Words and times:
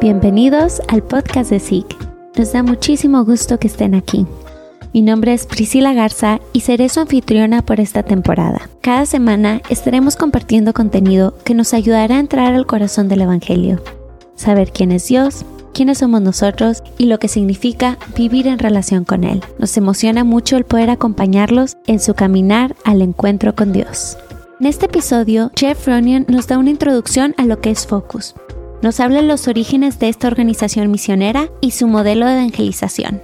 Bienvenidos 0.00 0.80
al 0.86 1.02
podcast 1.02 1.50
de 1.50 1.58
SIG. 1.58 1.84
Nos 2.36 2.52
da 2.52 2.62
muchísimo 2.62 3.24
gusto 3.24 3.58
que 3.58 3.66
estén 3.66 3.96
aquí. 3.96 4.26
Mi 4.94 5.02
nombre 5.02 5.34
es 5.34 5.44
Priscila 5.44 5.92
Garza 5.92 6.38
y 6.52 6.60
seré 6.60 6.88
su 6.88 7.00
anfitriona 7.00 7.62
por 7.62 7.80
esta 7.80 8.04
temporada. 8.04 8.70
Cada 8.80 9.06
semana 9.06 9.60
estaremos 9.70 10.14
compartiendo 10.14 10.72
contenido 10.72 11.34
que 11.42 11.54
nos 11.54 11.74
ayudará 11.74 12.14
a 12.14 12.20
entrar 12.20 12.54
al 12.54 12.64
corazón 12.64 13.08
del 13.08 13.22
Evangelio, 13.22 13.82
saber 14.36 14.70
quién 14.70 14.92
es 14.92 15.08
Dios, 15.08 15.44
quiénes 15.74 15.98
somos 15.98 16.22
nosotros 16.22 16.84
y 16.96 17.06
lo 17.06 17.18
que 17.18 17.26
significa 17.26 17.98
vivir 18.16 18.46
en 18.46 18.60
relación 18.60 19.04
con 19.04 19.24
Él. 19.24 19.42
Nos 19.58 19.76
emociona 19.76 20.22
mucho 20.22 20.56
el 20.56 20.64
poder 20.64 20.90
acompañarlos 20.90 21.76
en 21.88 21.98
su 21.98 22.14
caminar 22.14 22.76
al 22.84 23.02
encuentro 23.02 23.56
con 23.56 23.72
Dios. 23.72 24.16
En 24.60 24.66
este 24.66 24.86
episodio, 24.86 25.50
Jeff 25.56 25.88
Ronion 25.88 26.24
nos 26.28 26.46
da 26.46 26.56
una 26.56 26.70
introducción 26.70 27.34
a 27.36 27.44
lo 27.44 27.60
que 27.60 27.72
es 27.72 27.84
Focus. 27.84 28.36
Nos 28.80 29.00
habla 29.00 29.22
los 29.22 29.48
orígenes 29.48 29.98
de 29.98 30.08
esta 30.08 30.28
organización 30.28 30.88
misionera 30.92 31.48
y 31.60 31.72
su 31.72 31.88
modelo 31.88 32.26
de 32.26 32.34
evangelización. 32.34 33.20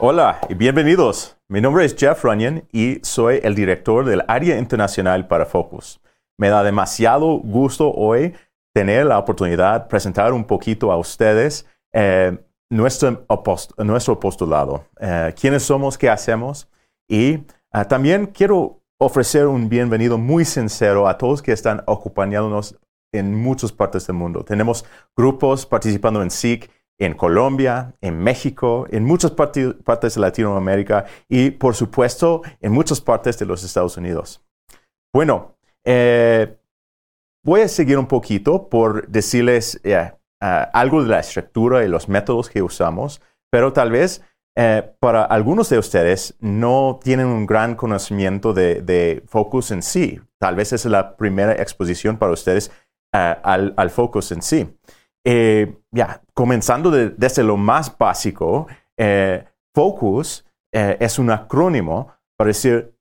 Hola 0.00 0.40
y 0.48 0.54
bienvenidos. 0.54 1.36
Mi 1.46 1.60
nombre 1.60 1.84
es 1.84 1.94
Jeff 1.96 2.24
Runyon 2.24 2.64
y 2.72 2.98
soy 3.02 3.38
el 3.44 3.54
director 3.54 4.04
del 4.04 4.24
área 4.26 4.58
internacional 4.58 5.28
para 5.28 5.46
Focus. 5.46 6.00
Me 6.38 6.48
da 6.48 6.64
demasiado 6.64 7.38
gusto 7.38 7.92
hoy 7.92 8.34
tener 8.74 9.06
la 9.06 9.18
oportunidad 9.18 9.82
de 9.82 9.88
presentar 9.88 10.32
un 10.32 10.44
poquito 10.44 10.90
a 10.90 10.96
ustedes 10.96 11.66
eh, 11.92 12.36
nuestro, 12.70 13.26
nuestro 13.78 14.20
postulado, 14.20 14.84
eh, 15.00 15.34
quiénes 15.38 15.62
somos, 15.62 15.96
qué 15.96 16.10
hacemos 16.10 16.68
y 17.08 17.38
ah, 17.72 17.86
también 17.86 18.26
quiero 18.26 18.82
ofrecer 18.98 19.46
un 19.46 19.68
bienvenido 19.68 20.18
muy 20.18 20.44
sincero 20.44 21.08
a 21.08 21.16
todos 21.16 21.40
que 21.40 21.52
están 21.52 21.82
ocupándonos 21.86 22.76
en 23.12 23.34
muchas 23.34 23.72
partes 23.72 24.06
del 24.06 24.16
mundo. 24.16 24.44
Tenemos 24.44 24.84
grupos 25.16 25.64
participando 25.64 26.22
en 26.22 26.30
SIC 26.30 26.70
en 26.98 27.14
Colombia, 27.14 27.94
en 28.00 28.18
México, 28.18 28.86
en 28.90 29.04
muchas 29.04 29.30
partes 29.30 30.14
de 30.14 30.20
Latinoamérica 30.20 31.06
y, 31.28 31.50
por 31.52 31.74
supuesto, 31.74 32.42
en 32.60 32.72
muchas 32.72 33.00
partes 33.00 33.38
de 33.38 33.46
los 33.46 33.62
Estados 33.62 33.96
Unidos. 33.96 34.44
Bueno, 35.14 35.56
eh, 35.84 36.58
voy 37.44 37.60
a 37.60 37.68
seguir 37.68 37.98
un 37.98 38.06
poquito 38.06 38.68
por 38.68 39.06
decirles 39.08 39.80
eh, 39.84 40.12
algo 40.40 41.02
de 41.02 41.08
la 41.08 41.20
estructura 41.20 41.84
y 41.84 41.88
los 41.88 42.08
métodos 42.08 42.48
que 42.48 42.62
usamos, 42.62 43.20
pero 43.50 43.72
tal 43.72 43.90
vez 43.90 44.22
eh, 44.60 44.92
para 44.98 45.22
algunos 45.22 45.68
de 45.68 45.78
ustedes 45.78 46.34
no 46.40 46.98
tienen 47.00 47.26
un 47.26 47.46
gran 47.46 47.76
conocimiento 47.76 48.52
de, 48.52 49.22
Focus 49.28 49.70
en 49.70 49.82
sí. 49.82 50.20
Tal 50.40 50.56
vez 50.56 50.72
es 50.72 50.84
la 50.84 51.16
primera 51.16 51.52
exposición 51.52 52.16
para 52.16 52.32
ustedes 52.32 52.72
al, 53.12 53.72
al 53.76 53.90
Focus 53.90 54.32
en 54.32 54.42
sí. 54.42 54.76
Eh, 55.24 55.76
ya, 55.92 56.22
comenzando 56.34 56.90
desde 56.90 57.44
lo 57.44 57.56
más 57.56 57.96
básico, 57.96 58.66
eh, 58.96 59.44
FOCUS 59.76 60.44
es 60.72 61.18
un 61.20 61.30
acrónimo 61.30 62.12
para 62.36 62.48
decir 62.48 62.97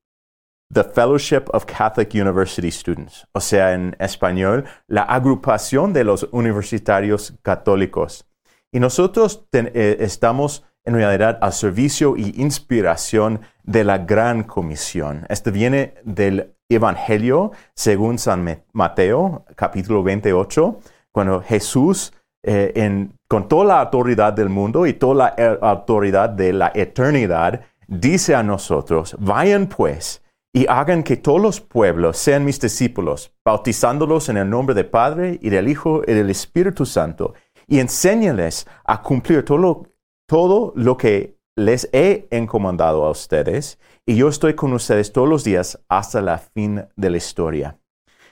The 0.73 0.84
Fellowship 0.84 1.46
of 1.54 1.66
Catholic 1.66 2.14
University 2.14 2.70
Students, 2.72 3.26
o 3.34 3.40
sea, 3.40 3.73
en 3.73 3.96
español, 4.00 4.66
la 4.88 5.04
agrupación 5.04 5.94
de 5.94 6.04
los 6.04 6.28
universitarios 6.32 7.34
católicos. 7.42 8.26
Y 8.72 8.80
nosotros 8.80 9.48
estamos 9.52 10.66
en 10.84 10.96
realidad 10.96 11.38
al 11.42 11.54
servicio 11.54 12.16
y 12.18 12.34
inspiración 12.42 13.42
de 13.64 13.84
la 13.84 14.00
gran 14.00 14.44
comisión. 14.44 15.26
Esto 15.30 15.52
viene 15.52 15.96
del 16.04 16.54
Evangelio 16.70 17.52
según 17.74 18.18
San 18.18 18.64
Mateo, 18.74 19.46
capítulo 19.56 20.03
28, 20.03 20.80
cuando 21.12 21.41
Jesús 21.41 22.14
eh, 22.44 23.09
con 23.28 23.47
toda 23.50 23.66
la 23.66 23.81
autoridad 23.81 24.31
del 24.31 24.50
mundo 24.50 24.86
y 24.86 24.94
toda 24.94 25.16
la 25.16 25.36
eh, 25.38 25.58
autoridad 25.62 26.30
de 26.30 26.53
la 26.53 26.72
eternidad, 26.74 27.62
dice 27.88 28.36
a 28.36 28.44
nosotros, 28.44 29.16
vayan 29.20 29.68
pues 29.68 30.22
y 30.53 30.66
hagan 30.68 31.03
que 31.03 31.18
todos 31.18 31.41
los 31.41 31.62
pueblos 31.62 32.18
sean 32.18 32.46
mis 32.46 32.59
discípulos, 32.59 33.34
bautizándolos 33.46 34.30
en 34.30 34.38
el 34.38 34.50
nombre 34.50 34.74
del 34.74 34.88
Padre 34.88 35.40
y 35.41 35.50
del 35.50 35.68
Hijo 35.68 36.02
y 36.08 36.13
del 36.13 36.30
Espíritu 36.30 36.85
Santo, 36.85 37.34
y 37.68 37.80
enséñales 37.80 38.68
a 38.85 39.02
cumplir 39.02 39.44
todo 39.44 39.58
lo, 39.58 39.88
todo 40.28 40.74
lo 40.75 40.97
que 40.97 41.38
les 41.56 41.90
he 41.91 42.28
encomendado 42.31 43.06
a 43.06 43.12
ustedes, 43.12 43.80
y 44.06 44.16
yo 44.16 44.30
estoy 44.30 44.53
con 44.53 44.74
ustedes 44.74 45.12
todos 45.12 45.28
los 45.28 45.44
días 45.44 45.80
hasta 45.90 46.22
la 46.22 46.38
fin 46.38 46.85
de 46.96 47.09
la 47.09 47.18
historia. 47.18 47.78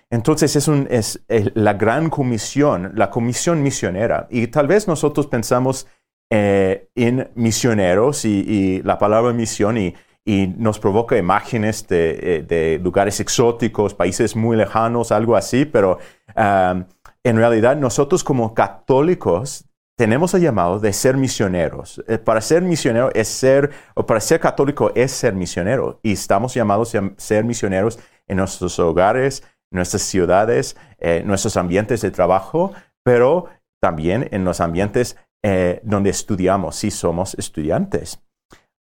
Entonces 0.09 0.55
es, 0.55 0.67
un, 0.67 0.87
es, 0.89 1.19
la 1.27 1.73
gran 1.73 2.09
comisión, 2.09 2.91
la 2.95 3.09
comisión 3.09 3.61
misionera. 3.63 4.27
Y 4.29 4.47
tal 4.47 4.67
vez 4.67 4.87
nosotros 4.87 5.27
pensamos 5.27 5.87
eh, 6.31 6.89
en 6.95 7.29
misioneros 7.35 8.25
y, 8.25 8.81
la 8.83 8.97
palabra 8.97 9.33
misión 9.33 9.77
y, 9.77 9.93
nos 10.25 10.79
provoca 10.79 11.17
imágenes 11.17 11.85
eh, 11.89 12.43
de, 12.47 12.79
lugares 12.83 13.19
exóticos, 13.19 13.93
países 13.93 14.35
muy 14.35 14.57
lejanos, 14.57 15.11
algo 15.11 15.35
así, 15.35 15.65
pero 15.65 15.99
um, 16.35 16.83
en 17.23 17.37
realidad 17.37 17.75
nosotros 17.77 18.23
como 18.23 18.53
católicos 18.53 19.65
tenemos 19.95 20.33
el 20.33 20.41
llamado 20.41 20.79
de 20.79 20.91
ser 20.93 21.15
misioneros. 21.17 22.03
Eh, 22.07 22.17
para 22.17 22.41
ser 22.41 22.61
misionero 22.61 23.11
es 23.13 23.27
ser, 23.27 23.71
o 23.93 24.05
para 24.05 24.19
ser 24.19 24.39
católico 24.39 24.91
es 24.95 25.11
ser 25.11 25.33
misionero. 25.33 25.99
Y 26.03 26.13
estamos 26.13 26.53
llamados 26.53 26.93
a 26.95 27.11
ser 27.17 27.45
misioneros 27.45 27.99
en 28.27 28.37
nuestros 28.37 28.77
hogares, 28.79 29.43
nuestras 29.71 30.01
ciudades, 30.01 30.75
eh, 30.99 31.23
nuestros 31.25 31.57
ambientes 31.57 32.01
de 32.01 32.11
trabajo, 32.11 32.73
pero 33.03 33.45
también 33.81 34.27
en 34.31 34.43
los 34.43 34.59
ambientes 34.59 35.17
eh, 35.43 35.79
donde 35.83 36.09
estudiamos, 36.09 36.75
si 36.75 36.91
somos 36.91 37.35
estudiantes. 37.35 38.19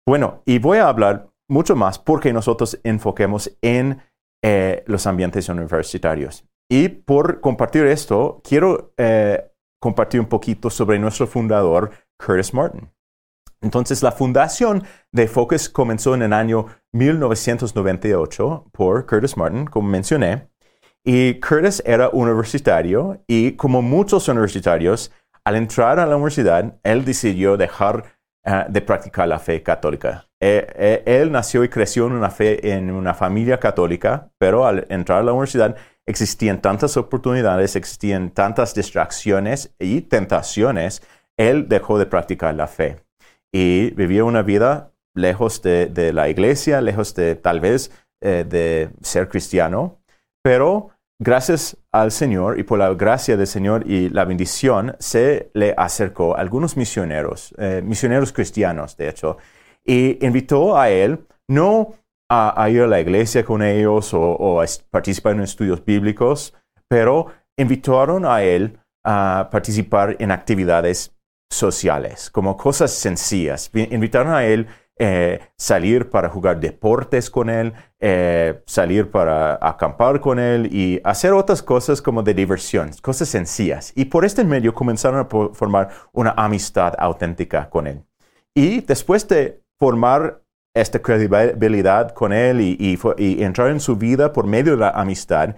Bueno, 0.08 0.40
y 0.46 0.58
voy 0.58 0.78
a 0.78 0.88
hablar 0.88 1.28
mucho 1.50 1.76
más 1.76 1.98
porque 1.98 2.32
nosotros 2.32 2.80
enfoquemos 2.82 3.54
en 3.60 4.00
eh, 4.42 4.82
los 4.86 5.06
ambientes 5.06 5.50
universitarios. 5.50 6.46
Y 6.66 6.88
por 6.88 7.42
compartir 7.42 7.84
esto, 7.84 8.40
quiero 8.42 8.94
compartir 9.78 10.20
un 10.20 10.26
poquito 10.26 10.70
sobre 10.70 10.98
nuestro 10.98 11.26
fundador, 11.26 11.90
Curtis 12.18 12.54
Martin. 12.54 12.90
Entonces, 13.60 14.02
la 14.02 14.10
fundación 14.10 14.82
de 15.12 15.28
Focus 15.28 15.68
comenzó 15.68 16.14
en 16.14 16.22
el 16.22 16.32
año 16.32 16.64
1998 16.94 18.70
por 18.72 19.04
Curtis 19.04 19.36
Martin, 19.36 19.66
como 19.66 19.90
mencioné, 19.90 20.48
y 21.04 21.38
Curtis 21.38 21.82
era 21.84 22.08
universitario 22.08 23.22
y 23.26 23.52
como 23.56 23.82
muchos 23.82 24.26
universitarios, 24.28 25.12
al 25.44 25.56
entrar 25.56 26.00
a 26.00 26.06
la 26.06 26.16
universidad, 26.16 26.78
él 26.82 27.04
decidió 27.04 27.58
dejar 27.58 28.17
eh, 28.48 28.64
de 28.66 28.80
practicar 28.80 29.28
la 29.28 29.38
fe 29.38 29.62
católica. 29.62 30.26
Eh, 30.40 30.66
eh, 30.74 31.02
él 31.04 31.30
nació 31.30 31.64
y 31.64 31.68
creció 31.68 32.06
en 32.06 32.12
una, 32.12 32.30
fe, 32.30 32.72
en 32.72 32.90
una 32.90 33.12
familia 33.12 33.60
católica, 33.60 34.30
pero 34.38 34.66
al 34.66 34.86
entrar 34.88 35.18
a 35.18 35.22
la 35.22 35.32
universidad 35.32 35.76
existían 36.06 36.62
tantas 36.62 36.96
oportunidades, 36.96 37.76
existían 37.76 38.30
tantas 38.30 38.74
distracciones 38.74 39.74
y 39.78 40.00
tentaciones, 40.00 41.02
él 41.36 41.68
dejó 41.68 41.98
de 41.98 42.06
practicar 42.06 42.54
la 42.54 42.68
fe 42.68 42.96
y 43.52 43.90
vivió 43.90 44.24
una 44.24 44.40
vida 44.40 44.92
lejos 45.14 45.60
de, 45.60 46.12
la 46.14 46.30
iglesia, 46.30 46.80
lejos 46.80 47.14
de 47.14 47.34
tal 47.34 47.60
vez 47.60 47.90
de 48.22 48.88
ser 49.02 49.28
cristiano, 49.28 50.00
pero 50.42 50.90
gracias 51.18 51.76
al 51.92 52.10
Señor 52.12 52.58
y 52.58 52.62
por 52.62 52.78
la 52.78 52.92
gracia 52.94 53.36
del 53.36 53.46
Señor 53.46 53.84
y 53.86 54.08
la 54.08 54.24
bendición, 54.24 54.96
se 54.98 55.50
le 55.54 55.74
acercó 55.76 56.36
a 56.36 56.40
algunos 56.40 56.76
misioneros, 56.76 57.54
eh, 57.58 57.82
misioneros 57.84 58.32
cristianos, 58.32 58.96
de 58.96 59.08
hecho, 59.08 59.38
y 59.84 60.24
invitó 60.24 60.78
a 60.78 60.90
él 60.90 61.26
no 61.48 61.94
a, 62.30 62.68
ir 62.68 62.82
a 62.82 62.86
la 62.86 63.00
iglesia 63.00 63.44
con 63.44 63.62
ellos 63.62 64.12
o, 64.12 64.60
a 64.60 64.66
participar 64.90 65.34
en 65.34 65.40
estudios 65.40 65.84
bíblicos, 65.84 66.54
pero 66.88 67.28
invitaron 67.56 68.26
a 68.26 68.42
él 68.42 68.78
a 69.04 69.48
participar 69.50 70.16
en 70.18 70.30
actividades 70.30 71.16
sociales, 71.50 72.30
como 72.30 72.56
cosas 72.56 72.90
sencillas. 72.90 73.70
Invitaron 73.72 74.34
a 74.34 74.44
él 74.44 74.66
eh, 75.00 75.40
salir 75.56 76.10
para 76.10 76.28
jugar 76.28 76.58
deportes 76.58 77.30
con 77.30 77.48
él, 77.48 77.72
eh, 78.00 78.62
salir 78.66 79.10
para 79.10 79.58
acampar 79.62 80.20
con 80.20 80.40
él 80.40 80.68
y 80.74 81.00
hacer 81.04 81.32
otras 81.32 81.62
cosas 81.62 82.02
como 82.02 82.22
de 82.22 82.34
diversión, 82.34 82.90
cosas 83.00 83.28
sencillas. 83.28 83.92
Y 83.94 84.06
por 84.06 84.24
este 84.24 84.42
medio 84.44 84.74
comenzaron 84.74 85.20
a 85.20 85.54
formar 85.54 85.90
una 86.12 86.34
amistad 86.36 86.94
auténtica 86.98 87.70
con 87.70 87.86
él. 87.86 88.02
Y 88.56 88.80
después 88.80 89.28
de 89.28 89.62
formar 89.78 90.42
esta 90.74 91.00
credibilidad 91.00 92.12
con 92.12 92.32
él 92.32 92.60
y, 92.60 92.98
y 93.18 93.42
entrar 93.42 93.70
en 93.70 93.78
su 93.78 93.96
vida 93.96 94.32
por 94.32 94.46
medio 94.46 94.72
de 94.72 94.78
la 94.78 94.90
amistad, 94.90 95.54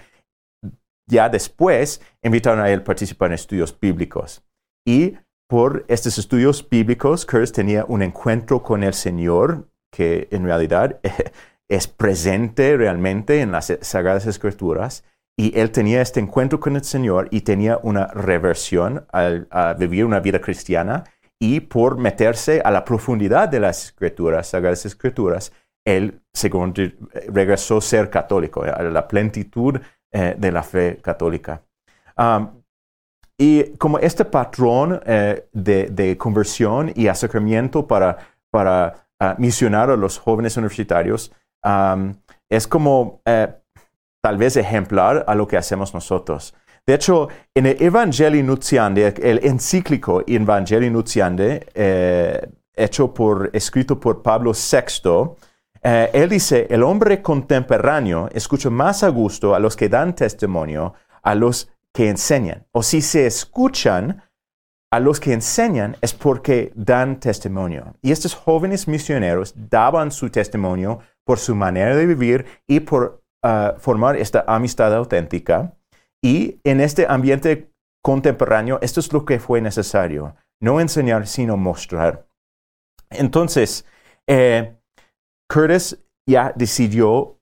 ya 1.06 1.28
después 1.30 2.02
invitaron 2.22 2.60
a 2.60 2.70
él 2.70 2.80
a 2.80 2.84
participar 2.84 3.30
en 3.30 3.34
estudios 3.34 3.78
bíblicos. 3.78 4.44
Y 4.86 5.16
por 5.50 5.84
estos 5.88 6.16
estudios 6.16 6.66
bíblicos, 6.66 7.26
Curtis 7.26 7.50
tenía 7.52 7.84
un 7.86 8.02
encuentro 8.02 8.62
con 8.62 8.84
el 8.84 8.94
Señor 8.94 9.68
que 9.92 10.28
en 10.30 10.44
realidad 10.44 11.00
es 11.68 11.88
presente 11.88 12.76
realmente 12.76 13.40
en 13.40 13.50
las 13.50 13.76
Sagradas 13.80 14.26
Escrituras 14.26 15.04
y 15.36 15.58
él 15.58 15.72
tenía 15.72 16.02
este 16.02 16.20
encuentro 16.20 16.60
con 16.60 16.76
el 16.76 16.84
Señor 16.84 17.26
y 17.32 17.40
tenía 17.40 17.78
una 17.82 18.06
reversión 18.06 19.06
a 19.12 19.74
vivir 19.74 20.04
una 20.04 20.20
vida 20.20 20.40
cristiana 20.40 21.04
y 21.40 21.60
por 21.60 21.98
meterse 21.98 22.60
a 22.64 22.70
la 22.70 22.84
profundidad 22.84 23.48
de 23.48 23.58
las 23.58 23.86
escrituras, 23.86 24.48
sagradas 24.48 24.86
escrituras, 24.86 25.52
él 25.84 26.20
regresó 27.28 27.78
a 27.78 27.80
ser 27.80 28.10
católico, 28.10 28.62
a 28.62 28.82
la 28.82 29.08
plenitud 29.08 29.80
eh, 30.12 30.36
de 30.38 30.52
la 30.52 30.62
fe 30.62 30.98
católica. 31.02 31.62
Y 33.40 33.74
como 33.78 33.98
este 33.98 34.26
patrón 34.26 35.00
eh, 35.06 35.46
de, 35.54 36.18
conversión 36.18 36.92
y 36.94 37.06
acercamiento 37.06 37.86
para, 37.86 38.18
para 38.50 39.06
ah, 39.18 39.34
misionar 39.38 39.88
a 39.88 39.96
los 39.96 40.18
jóvenes 40.18 40.58
universitarios 40.58 41.32
es 42.50 42.66
como 42.66 43.22
eh, 43.24 43.48
tal 44.22 44.36
vez 44.36 44.58
ejemplar 44.58 45.24
a 45.26 45.34
lo 45.34 45.48
que 45.48 45.56
hacemos 45.56 45.94
nosotros. 45.94 46.54
De 46.86 46.92
hecho, 46.92 47.28
en 47.54 47.64
el 47.64 47.82
Evangelii 47.82 48.42
Nuntiandi, 48.42 49.02
el 49.04 49.40
encíclico 49.42 50.22
Evangelii 50.26 50.90
Nuntiandi, 50.90 51.60
eh, 51.74 52.46
escrito 52.74 53.98
por 53.98 54.22
Pablo 54.22 54.52
VI, 54.52 55.34
él 55.82 56.28
dice, 56.28 56.66
el 56.68 56.82
hombre 56.82 57.22
contemporáneo 57.22 58.28
escucha 58.34 58.68
más 58.68 59.02
a 59.02 59.08
gusto 59.08 59.54
a 59.54 59.58
los 59.58 59.76
que 59.76 59.88
dan 59.88 60.14
testimonio, 60.14 60.92
a 61.22 61.34
los 61.34 61.70
que 62.00 62.08
enseñan. 62.08 62.66
O 62.72 62.82
si 62.82 63.02
se 63.02 63.26
escuchan 63.26 64.22
a 64.90 65.00
los 65.00 65.20
que 65.20 65.34
enseñan 65.34 65.98
es 66.00 66.14
porque 66.14 66.72
dan 66.74 67.20
testimonio. 67.20 67.94
Y 68.00 68.10
estos 68.10 68.34
jóvenes 68.34 68.88
misioneros 68.88 69.52
daban 69.54 70.10
su 70.10 70.30
testimonio 70.30 71.00
por 71.26 71.38
su 71.38 71.54
manera 71.54 71.94
de 71.94 72.06
vivir 72.06 72.46
y 72.66 72.80
por 72.80 73.22
ah, 73.44 73.74
formar 73.76 74.16
esta 74.16 74.46
amistad 74.46 74.94
auténtica. 74.94 75.76
Y 76.24 76.58
en 76.64 76.80
este 76.80 77.04
ambiente 77.06 77.70
contemporáneo, 78.02 78.78
esto 78.80 79.00
es 79.00 79.12
lo 79.12 79.26
que 79.26 79.38
fue 79.38 79.60
necesario. 79.60 80.36
No 80.58 80.80
enseñar, 80.80 81.26
sino 81.26 81.58
mostrar. 81.58 82.26
Entonces, 83.10 83.84
eh, 84.26 84.74
Curtis 85.52 85.98
ya 86.26 86.54
decidió 86.56 87.39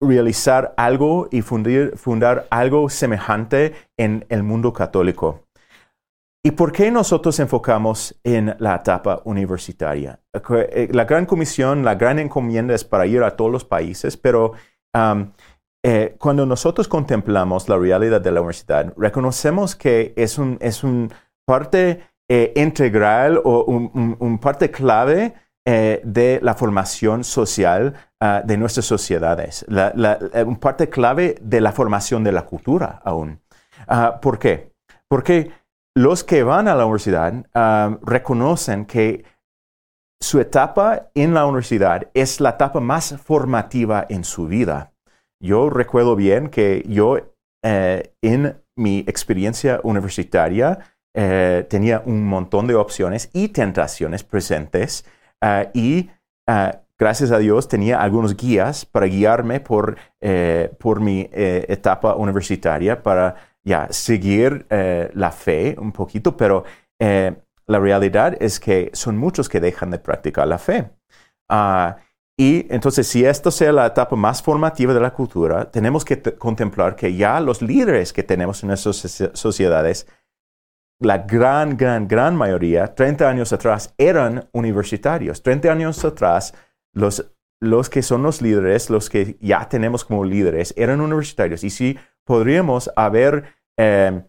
realizar 0.00 0.74
algo 0.76 1.28
y 1.30 1.42
fundar 1.42 2.46
algo 2.50 2.88
semejante 2.88 3.74
en 3.96 4.24
el 4.28 4.42
mundo 4.42 4.72
católico. 4.72 5.44
¿Y 6.42 6.52
por 6.52 6.72
qué 6.72 6.90
nosotros 6.90 7.38
enfocamos 7.38 8.18
en 8.24 8.56
la 8.58 8.76
etapa 8.76 9.20
universitaria? 9.24 10.20
Eh, 10.32 10.88
la 10.90 11.04
gran 11.04 11.26
comisión, 11.26 11.84
la 11.84 11.96
gran 11.96 12.18
encomienda 12.18 12.74
es 12.74 12.82
para 12.82 13.06
ir 13.06 13.22
a 13.22 13.36
todos 13.36 13.52
los 13.52 13.64
países, 13.66 14.16
pero 14.16 14.54
eh, 15.82 16.16
cuando 16.18 16.46
nosotros 16.46 16.88
contemplamos 16.88 17.68
la 17.68 17.76
realidad 17.76 18.22
de 18.22 18.32
la 18.32 18.40
universidad, 18.40 18.94
reconocemos 18.96 19.76
que 19.76 20.14
es 20.16 20.38
un, 20.38 20.56
es 20.62 20.82
un 20.82 21.12
parte 21.46 22.00
eh, 22.32 22.52
integral 22.54 23.40
o 23.44 23.64
un, 23.64 24.38
parte 24.38 24.70
clave 24.70 25.34
de 25.64 26.40
la 26.42 26.54
formación 26.54 27.22
social 27.22 27.94
ah, 28.18 28.42
de 28.44 28.56
nuestras 28.56 28.86
sociedades, 28.86 29.64
un 30.44 30.56
parte 30.56 30.88
clave 30.88 31.36
de 31.40 31.60
la 31.60 31.70
formación 31.70 32.24
de 32.24 32.32
la 32.32 32.42
cultura 32.42 33.00
aún. 33.04 33.40
Ah, 33.86 34.18
¿Por 34.20 34.38
qué? 34.38 34.72
Porque 35.08 35.52
los 35.94 36.24
que 36.24 36.42
van 36.42 36.66
a 36.66 36.74
la 36.74 36.86
universidad 36.86 37.46
reconocen 38.02 38.86
que 38.86 39.24
su 40.22 40.38
etapa 40.38 41.10
en 41.14 41.32
la 41.32 41.46
universidad 41.46 42.08
es 42.12 42.40
la 42.40 42.50
etapa 42.50 42.80
más 42.80 43.16
formativa 43.24 44.06
en 44.08 44.24
su 44.24 44.46
vida. 44.46 44.92
Yo 45.42 45.70
recuerdo 45.70 46.14
bien 46.14 46.50
que 46.50 46.84
yo 46.86 47.18
eh, 47.64 48.12
en 48.20 48.62
mi 48.76 48.98
experiencia 49.00 49.80
universitaria 49.82 50.78
eh, 51.14 51.66
tenía 51.68 52.02
un 52.04 52.24
montón 52.24 52.66
de 52.66 52.74
opciones 52.74 53.30
y 53.32 53.48
tentaciones 53.48 54.22
presentes 54.22 55.06
eh, 55.42 55.70
y 55.74 56.10
gracias 56.98 57.30
a 57.30 57.38
Dios 57.38 57.68
tenía 57.68 58.00
algunos 58.00 58.36
guías 58.36 58.84
para 58.84 59.06
guiarme 59.06 59.60
por, 59.60 59.96
por 60.78 61.00
mi 61.00 61.28
etapa 61.32 62.16
universitaria 62.16 63.02
para 63.02 63.36
ya 63.62 63.86
seguir 63.90 64.66
la 64.68 65.30
fe 65.30 65.76
un 65.78 65.92
poquito, 65.92 66.36
pero 66.36 66.64
la 66.98 67.78
realidad 67.78 68.36
es 68.40 68.58
que 68.58 68.90
son 68.92 69.16
muchos 69.16 69.48
que 69.48 69.60
dejan 69.60 69.92
de 69.92 70.00
practicar 70.00 70.48
la 70.48 70.58
fe. 70.58 70.90
Ah, 71.48 71.98
y 72.36 72.66
entonces, 72.72 73.06
si 73.06 73.24
esto 73.24 73.50
sea 73.50 73.70
la 73.70 73.86
etapa 73.86 74.16
más 74.16 74.42
formativa 74.42 74.94
de 74.94 75.00
la 75.00 75.12
cultura, 75.12 75.70
tenemos 75.70 76.06
que 76.06 76.22
contemplar 76.38 76.96
que 76.96 77.14
ya 77.14 77.38
los 77.38 77.60
líderes 77.60 78.14
que 78.14 78.22
tenemos 78.22 78.62
en 78.62 78.68
nuestras 78.68 79.30
sociedades, 79.34 80.06
la 81.00 81.18
gran, 81.18 81.76
gran, 81.76 82.06
gran 82.06 82.36
mayoría, 82.36 82.94
30 82.94 83.28
años 83.28 83.52
atrás, 83.52 83.94
eran 83.96 84.48
universitarios. 84.52 85.42
30 85.42 85.72
años 85.72 86.04
atrás, 86.04 86.54
los, 86.92 87.32
los 87.58 87.88
que 87.88 88.02
son 88.02 88.22
los 88.22 88.42
líderes, 88.42 88.90
los 88.90 89.08
que 89.08 89.36
ya 89.40 89.66
tenemos 89.68 90.04
como 90.04 90.24
líderes, 90.24 90.74
eran 90.76 91.00
universitarios. 91.00 91.64
Y 91.64 91.70
si 91.70 91.98
podríamos 92.24 92.90
haber 92.96 93.44
eh, 93.78 94.22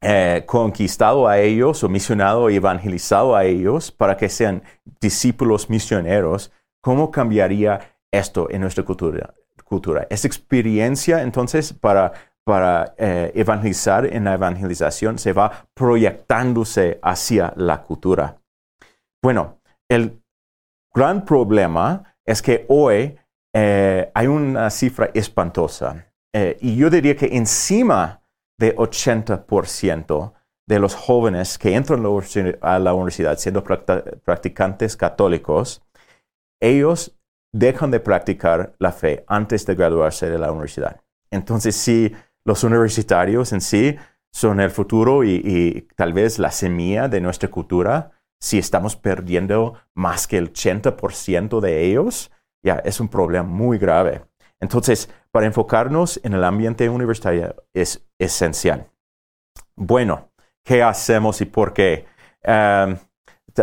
eh, 0.00 0.42
conquistado 0.44 1.28
a 1.28 1.38
ellos 1.38 1.84
o 1.84 1.88
misionado 1.88 2.42
o 2.42 2.50
evangelizado 2.50 3.36
a 3.36 3.44
ellos 3.44 3.92
para 3.92 4.16
que 4.16 4.28
sean 4.28 4.64
discípulos 5.00 5.70
misioneros, 5.70 6.50
¿cómo 6.80 7.12
cambiaría 7.12 7.96
esto 8.10 8.50
en 8.50 8.62
nuestra 8.62 8.84
cultura? 8.84 9.34
cultura? 9.64 10.08
Experiencia 10.10 11.22
entonces 11.22 11.72
para, 11.72 12.12
para 12.44 12.94
eh, 12.98 13.32
evangelizar 13.34 14.06
en 14.06 14.24
la 14.24 14.34
evangelización 14.34 15.18
se 15.18 15.32
va 15.32 15.66
proyectándose 15.74 16.98
hacia 17.02 17.52
la 17.56 17.82
cultura. 17.82 18.38
Bueno, 19.22 19.60
el 19.88 20.20
gran 20.92 21.24
problema 21.24 22.16
es 22.24 22.42
que 22.42 22.66
hoy 22.68 23.16
eh, 23.54 24.10
hay 24.14 24.26
una 24.26 24.70
cifra 24.70 25.10
espantosa 25.14 26.06
y 26.60 26.76
yo 26.76 26.88
diría 26.88 27.14
que 27.14 27.36
encima 27.36 28.22
de 28.58 28.74
80% 28.74 30.32
de 30.66 30.78
los 30.78 30.94
jóvenes 30.94 31.58
que 31.58 31.74
entran 31.74 32.04
a 32.60 32.78
la 32.78 32.94
universidad 32.94 33.36
siendo 33.38 33.62
practicantes 33.62 34.96
católicos, 34.96 35.82
ellos 36.60 37.14
dejan 37.52 37.90
de 37.90 38.00
practicar 38.00 38.74
la 38.78 38.92
fe 38.92 39.24
antes 39.26 39.66
de 39.66 39.74
graduarse 39.74 40.30
de 40.30 40.38
la 40.38 40.50
universidad. 40.50 41.00
Entonces, 41.30 41.76
si 41.76 42.14
los 42.44 42.64
universitarios 42.64 43.52
en 43.52 43.60
sí 43.60 43.96
son 44.32 44.60
el 44.60 44.70
futuro 44.70 45.24
y, 45.24 45.88
tal 45.94 46.12
vez 46.12 46.38
la 46.38 46.50
semilla 46.50 47.08
de 47.08 47.20
nuestra 47.20 47.50
cultura, 47.50 48.12
si 48.40 48.58
estamos 48.58 48.96
perdiendo 48.96 49.74
más 49.94 50.26
que 50.26 50.38
el 50.38 50.52
80% 50.52 51.60
de 51.60 51.84
ellos, 51.84 52.32
ya 52.64 52.76
es 52.76 52.98
un 52.98 53.08
problema 53.08 53.46
muy 53.46 53.78
grave. 53.78 54.24
Entonces, 54.60 55.10
para 55.30 55.46
enfocarnos 55.46 56.20
en 56.24 56.34
el 56.34 56.44
ambiente 56.44 56.88
universitario 56.88 57.54
es 57.72 58.04
esencial. 58.18 58.90
Bueno, 59.76 60.30
¿qué 60.64 60.82
hacemos 60.82 61.40
y 61.40 61.44
por 61.44 61.72
qué? 61.72 62.06
Em, 62.42 62.96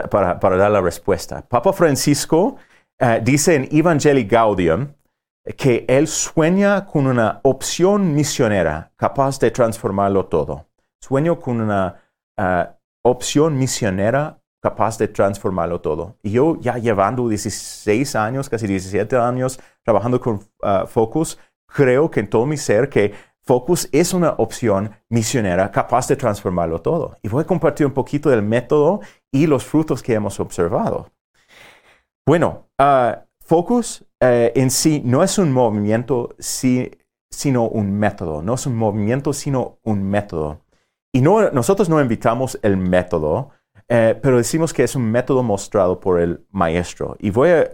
para, 0.09 0.35
dar 0.35 0.71
la 0.71 0.81
respuesta. 0.81 1.41
Papa 1.41 1.73
Francisco 1.73 2.57
eh, 2.99 3.21
dice 3.23 3.55
en 3.55 3.67
Evangelii 3.71 4.25
Gaudium 4.25 4.93
que 5.57 5.85
él 5.87 6.07
sueña 6.07 6.85
con 6.85 7.07
una 7.07 7.39
opción 7.43 8.13
misionera 8.13 8.91
capaz 8.95 9.39
de 9.39 9.51
transformarlo 9.51 10.25
todo. 10.25 10.67
Sueño 11.01 11.39
con 11.39 11.61
una 11.61 11.95
eh, 12.37 12.67
opción 13.03 13.57
misionera 13.57 14.39
capaz 14.61 14.97
de 14.97 15.07
transformarlo 15.07 15.81
todo. 15.81 16.17
Y 16.21 16.31
yo 16.31 16.57
ya 16.59 16.77
llevando 16.77 17.27
16 17.27 18.15
años, 18.15 18.49
casi 18.49 18.67
17 18.67 19.15
años 19.15 19.59
trabajando 19.83 20.19
con 20.19 20.35
uh, 20.35 20.85
Focus, 20.85 21.39
creo 21.65 22.11
que 22.11 22.19
en 22.19 22.29
todo 22.29 22.45
mi 22.45 22.57
ser 22.57 22.89
que 22.89 23.13
Focus 23.41 23.87
es 23.91 24.13
una 24.13 24.31
opción 24.31 24.91
misionera 25.07 25.71
capaz 25.71 26.07
de 26.07 26.15
transformarlo 26.15 26.81
todo. 26.81 27.15
Y 27.23 27.29
voy 27.29 27.43
a 27.43 27.47
compartir 27.47 27.85
un 27.85 27.93
poquito 27.93 28.29
del 28.29 28.43
método 28.43 28.99
y 29.31 29.47
los 29.47 29.63
frutos 29.63 30.03
que 30.03 30.13
hemos 30.13 30.39
observado. 30.39 31.09
Bueno, 32.25 32.67
uh, 32.79 33.28
Focus 33.49 34.01
uh, 34.21 34.53
en 34.53 34.69
sí 34.69 35.01
no 35.03 35.23
es 35.23 35.39
un 35.39 35.51
movimiento, 35.51 36.35
sino 36.37 37.67
un 37.67 37.97
método. 37.97 38.43
No 38.43 38.53
es 38.53 38.67
un 38.67 38.75
movimiento, 38.75 39.33
sino 39.33 39.79
un 39.81 40.03
método. 40.03 40.61
Y 41.11 41.21
no, 41.21 41.49
nosotros 41.49 41.89
no 41.89 41.99
invitamos 41.99 42.59
el 42.61 42.77
método, 42.77 43.49
eh, 43.87 44.15
pero 44.21 44.37
decimos 44.37 44.71
que 44.71 44.83
es 44.83 44.95
un 44.95 45.09
método 45.09 45.41
mostrado 45.41 45.99
por 45.99 46.19
el 46.19 46.45
maestro. 46.51 47.17
Y 47.17 47.31
voy 47.31 47.49
a 47.49 47.71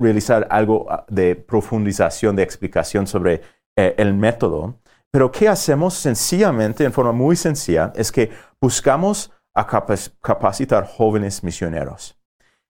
realizar 0.00 0.46
algo 0.48 0.86
ah, 0.90 1.04
de 1.06 1.36
profundización, 1.36 2.34
de 2.34 2.42
explicación 2.42 3.06
sobre 3.06 3.42
eh, 3.76 3.94
el 3.98 4.14
método. 4.14 4.80
Pero 5.10 5.30
¿qué 5.30 5.48
hacemos 5.50 5.92
sencillamente, 5.92 6.84
en 6.84 6.94
forma 6.94 7.12
muy 7.12 7.36
sencilla, 7.36 7.92
es 7.94 8.10
que 8.10 8.30
buscamos 8.58 9.32
a 9.54 9.66
capacitar 9.66 10.86
jóvenes 10.86 11.44
misioneros. 11.44 12.18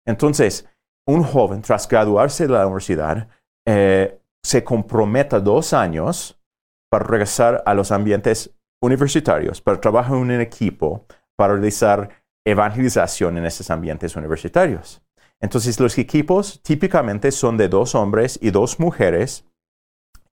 Entonces, 0.05 0.67
un 1.07 1.23
joven, 1.23 1.63
tras 1.63 1.89
graduarse 1.89 2.47
de 2.47 2.53
la 2.53 2.67
universidad, 2.67 3.29
eh, 3.67 4.21
se 4.45 4.65
comprometa 4.65 5.41
dos 5.41 5.73
años 5.73 6.39
para 6.91 7.05
regresar 7.05 7.63
a 7.65 7.75
los 7.75 7.91
ambientes 7.93 8.51
universitarios, 8.83 9.61
para 9.61 9.81
trabajar 9.81 10.15
en 10.15 10.21
un 10.21 10.41
equipo, 10.41 11.07
para 11.37 11.55
realizar 11.55 12.23
evangelización 12.45 13.39
en 13.39 13.47
esos 13.47 13.71
ambientes 13.71 14.17
universitarios. 14.17 15.03
Entonces 15.41 15.79
los 15.81 15.99
equipos 15.99 16.63
típicamente 16.63 17.31
son 17.33 17.57
de 17.57 17.69
dos 17.69 17.95
hombres 17.95 18.39
y 18.43 18.51
dos 18.51 18.79
mujeres 18.79 19.45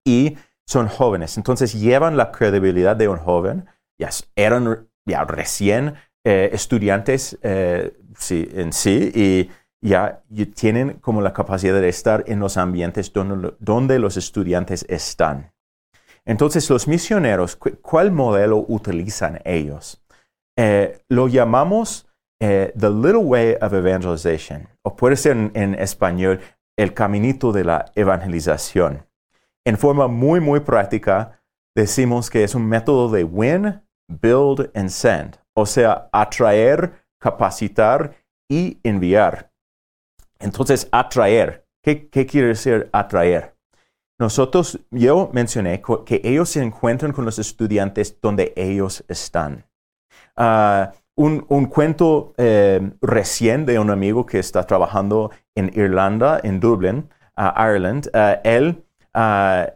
y 0.04 0.36
son 0.66 0.88
jóvenes. 0.88 1.36
Entonces 1.36 1.74
llevan 1.74 2.16
la 2.16 2.30
credibilidad 2.30 2.94
de 2.96 3.08
un 3.08 3.18
joven, 3.18 3.66
ya 3.98 4.10
eran 4.36 4.88
ya 5.06 5.24
recién 5.24 5.94
eh, 6.24 6.50
estudiantes 6.52 7.38
eh, 7.42 7.96
en 8.30 8.72
sí 8.72 9.10
y 9.14 9.50
ya 9.82 10.22
tienen 10.54 10.94
como 10.94 11.22
la 11.22 11.32
capacidad 11.32 11.80
de 11.80 11.88
estar 11.88 12.24
en 12.26 12.40
los 12.40 12.56
ambientes 12.56 13.12
donde, 13.12 13.98
los 13.98 14.16
estudiantes 14.16 14.84
están. 14.88 15.52
Entonces, 16.24 16.68
los 16.68 16.86
misioneros, 16.86 17.56
¿cuál 17.56 18.12
modelo 18.12 18.64
utilizan 18.68 19.40
ellos? 19.44 20.02
Eh, 20.58 21.00
lo 21.08 21.28
llamamos 21.28 22.06
The 22.38 22.72
Little 22.74 23.16
Way 23.16 23.56
of 23.60 23.72
Evangelization, 23.72 24.68
o 24.82 24.96
puede 24.96 25.16
ser 25.16 25.36
en 25.54 25.74
español 25.74 26.40
el 26.78 26.94
caminito 26.94 27.52
de 27.52 27.64
la 27.64 27.92
evangelización. 27.94 29.06
En 29.66 29.76
forma 29.76 30.08
muy, 30.08 30.40
muy 30.40 30.60
práctica, 30.60 31.42
decimos 31.76 32.30
que 32.30 32.44
es 32.44 32.54
un 32.54 32.66
método 32.66 33.10
de 33.10 33.24
win, 33.24 33.82
build 34.08 34.70
and 34.74 34.88
send 34.88 35.40
o 35.60 35.66
sea, 35.66 36.08
atraer, 36.12 36.92
capacitar 37.20 38.16
y 38.50 38.78
enviar. 38.82 39.49
Entonces, 40.40 40.88
atraer, 40.90 41.66
¿qué, 41.82 42.08
quiere 42.08 42.48
decir 42.48 42.88
atraer? 42.92 43.54
Nosotros, 44.18 44.80
yo 44.90 45.30
mencioné 45.32 45.82
que 46.04 46.20
ellos 46.24 46.50
se 46.50 46.62
encuentran 46.62 47.12
con 47.12 47.24
los 47.24 47.38
estudiantes 47.38 48.20
donde 48.20 48.52
ellos 48.56 49.04
están. 49.08 49.64
Ah, 50.36 50.92
un, 51.16 51.66
cuento 51.66 52.32
eh, 52.38 52.92
recién 53.02 53.66
de 53.66 53.78
un 53.78 53.90
amigo 53.90 54.24
que 54.24 54.38
está 54.38 54.64
trabajando 54.64 55.30
en 55.54 55.70
Irlanda, 55.74 56.40
en 56.42 56.60
Dublin, 56.60 57.08
Ireland, 57.36 58.10
ah, 58.14 58.40
él 58.44 58.84
ah, 59.14 59.68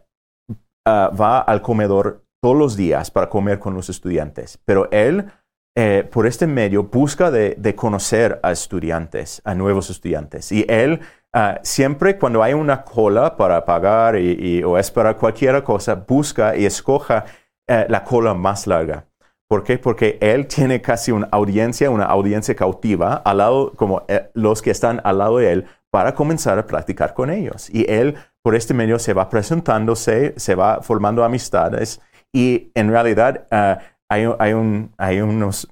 va 0.86 1.38
al 1.40 1.62
comedor 1.62 2.24
todos 2.42 2.56
los 2.56 2.76
días 2.76 3.10
para 3.10 3.28
comer 3.28 3.58
con 3.58 3.74
los 3.74 3.88
estudiantes, 3.88 4.58
pero 4.64 4.90
él 4.90 5.30
eh, 5.76 6.08
por 6.08 6.26
este 6.26 6.46
medio 6.46 6.84
busca 6.84 7.32
de, 7.32 7.74
conocer 7.74 8.38
a 8.44 8.52
estudiantes, 8.52 9.42
a 9.44 9.54
nuevos 9.54 9.90
estudiantes. 9.90 10.52
Y 10.52 10.64
él 10.68 11.00
ah, 11.32 11.58
siempre 11.62 12.16
cuando 12.16 12.42
hay 12.44 12.54
una 12.54 12.84
cola 12.84 13.36
para 13.36 13.64
pagar 13.64 14.16
y, 14.16 14.62
o 14.62 14.78
es 14.78 14.90
para 14.92 15.16
cualquier 15.16 15.62
cosa, 15.64 15.96
busca 15.96 16.56
y 16.56 16.64
escoja 16.64 17.24
eh, 17.66 17.86
la 17.88 18.04
cola 18.04 18.34
más 18.34 18.68
larga. 18.68 19.06
¿Por 19.48 19.64
qué? 19.64 19.78
Porque 19.78 20.16
él 20.20 20.46
tiene 20.46 20.80
casi 20.80 21.10
una 21.10 21.28
audiencia, 21.32 21.90
una 21.90 22.04
audiencia 22.04 22.54
cautiva, 22.54 23.14
al 23.24 23.38
lado, 23.38 23.72
como 23.74 24.04
eh, 24.08 24.30
los 24.32 24.62
que 24.62 24.70
están 24.70 25.00
al 25.04 25.18
lado 25.18 25.38
de 25.38 25.52
él, 25.52 25.66
para 25.90 26.14
comenzar 26.14 26.58
a 26.58 26.66
practicar 26.66 27.14
con 27.14 27.30
ellos. 27.30 27.68
Y 27.70 27.90
él, 27.90 28.14
por 28.42 28.54
este 28.54 28.74
medio, 28.74 28.98
se 28.98 29.12
va 29.12 29.28
presentándose, 29.28 30.34
se 30.36 30.54
va 30.54 30.82
formando 30.82 31.24
amistades 31.24 32.00
y 32.32 32.72
en 32.74 32.90
realidad 32.90 33.46
ah, 33.50 33.78
hay, 34.08 35.20
unos 35.22 35.68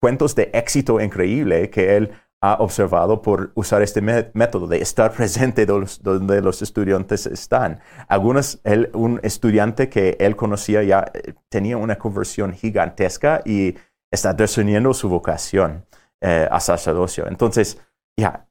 cuentos 0.00 0.34
de 0.34 0.50
éxito 0.52 1.00
increíble 1.00 1.70
que 1.70 1.96
él 1.96 2.12
ha 2.40 2.54
observado 2.60 3.22
por 3.22 3.52
usar 3.54 3.80
este 3.80 4.02
método 4.02 4.66
de 4.66 4.78
estar 4.78 5.12
presente 5.12 5.64
donde 5.64 6.42
los 6.42 6.60
estudiantes 6.60 7.26
están. 7.26 7.80
Algunos, 8.08 8.60
un 8.92 9.18
estudiante 9.22 9.88
que 9.88 10.16
él 10.20 10.36
conocía 10.36 10.82
ya 10.82 11.06
eh, 11.14 11.32
tenía 11.48 11.78
una 11.78 11.96
conversión 11.96 12.52
gigantesca 12.52 13.40
y 13.46 13.74
está 14.12 14.34
discerniendo 14.34 14.92
su 14.92 15.08
vocación 15.08 15.86
eh, 16.20 16.46
a 16.50 16.60
sacerdocio. 16.60 17.26
Entonces, 17.26 17.78
ya, 18.18 18.46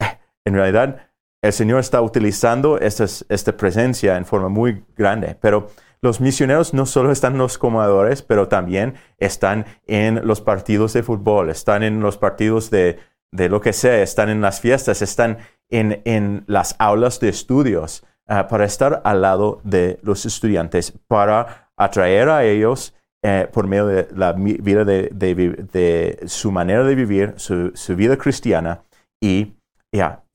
en 0.46 0.54
realidad, 0.56 1.10
el 1.44 1.54
Señor 1.54 1.80
está 1.82 2.02
utilizando 2.02 2.80
esta 2.80 3.58
presencia 3.58 4.18
en 4.18 4.26
forma 4.26 4.50
muy 4.50 4.86
grande, 4.96 5.38
pero 5.40 5.68
los 6.04 6.20
misioneros 6.20 6.74
no 6.74 6.86
solo 6.86 7.14
están 7.14 7.34
en 7.34 7.40
los 7.40 7.58
comedores, 7.58 8.22
pero 8.22 8.50
también 8.50 8.96
están 9.20 9.66
en 9.88 10.28
los 10.28 10.42
partidos 10.42 10.92
de 10.92 11.02
fútbol, 11.02 11.50
están 11.50 11.82
en 11.82 12.02
los 12.02 12.18
partidos 12.18 12.70
de, 12.70 13.00
lo 13.32 13.62
que 13.62 13.72
sea, 13.72 14.02
están 14.02 14.30
en 14.30 14.42
las 14.42 14.60
fiestas, 14.60 15.02
están 15.02 15.38
en, 15.70 16.44
las 16.46 16.76
aulas 16.78 17.22
de 17.22 17.30
estudios 17.30 18.04
ah, 18.28 18.50
para 18.50 18.66
estar 18.66 19.02
al 19.06 19.22
lado 19.22 19.62
de 19.64 19.98
los 20.04 20.26
estudiantes, 20.26 20.92
para 21.08 21.72
atraer 21.78 22.28
a 22.28 22.44
ellos 22.44 22.94
eh, 23.24 23.48
por 23.50 23.68
medio 23.68 23.88
de 23.88 24.10
la 24.14 24.34
vida 24.34 24.84
de, 24.84 26.20
su 26.26 26.52
manera 26.52 26.84
de 26.84 26.96
vivir, 26.96 27.34
su, 27.38 27.72
vida 27.96 28.18
cristiana 28.18 28.84
y 29.22 29.56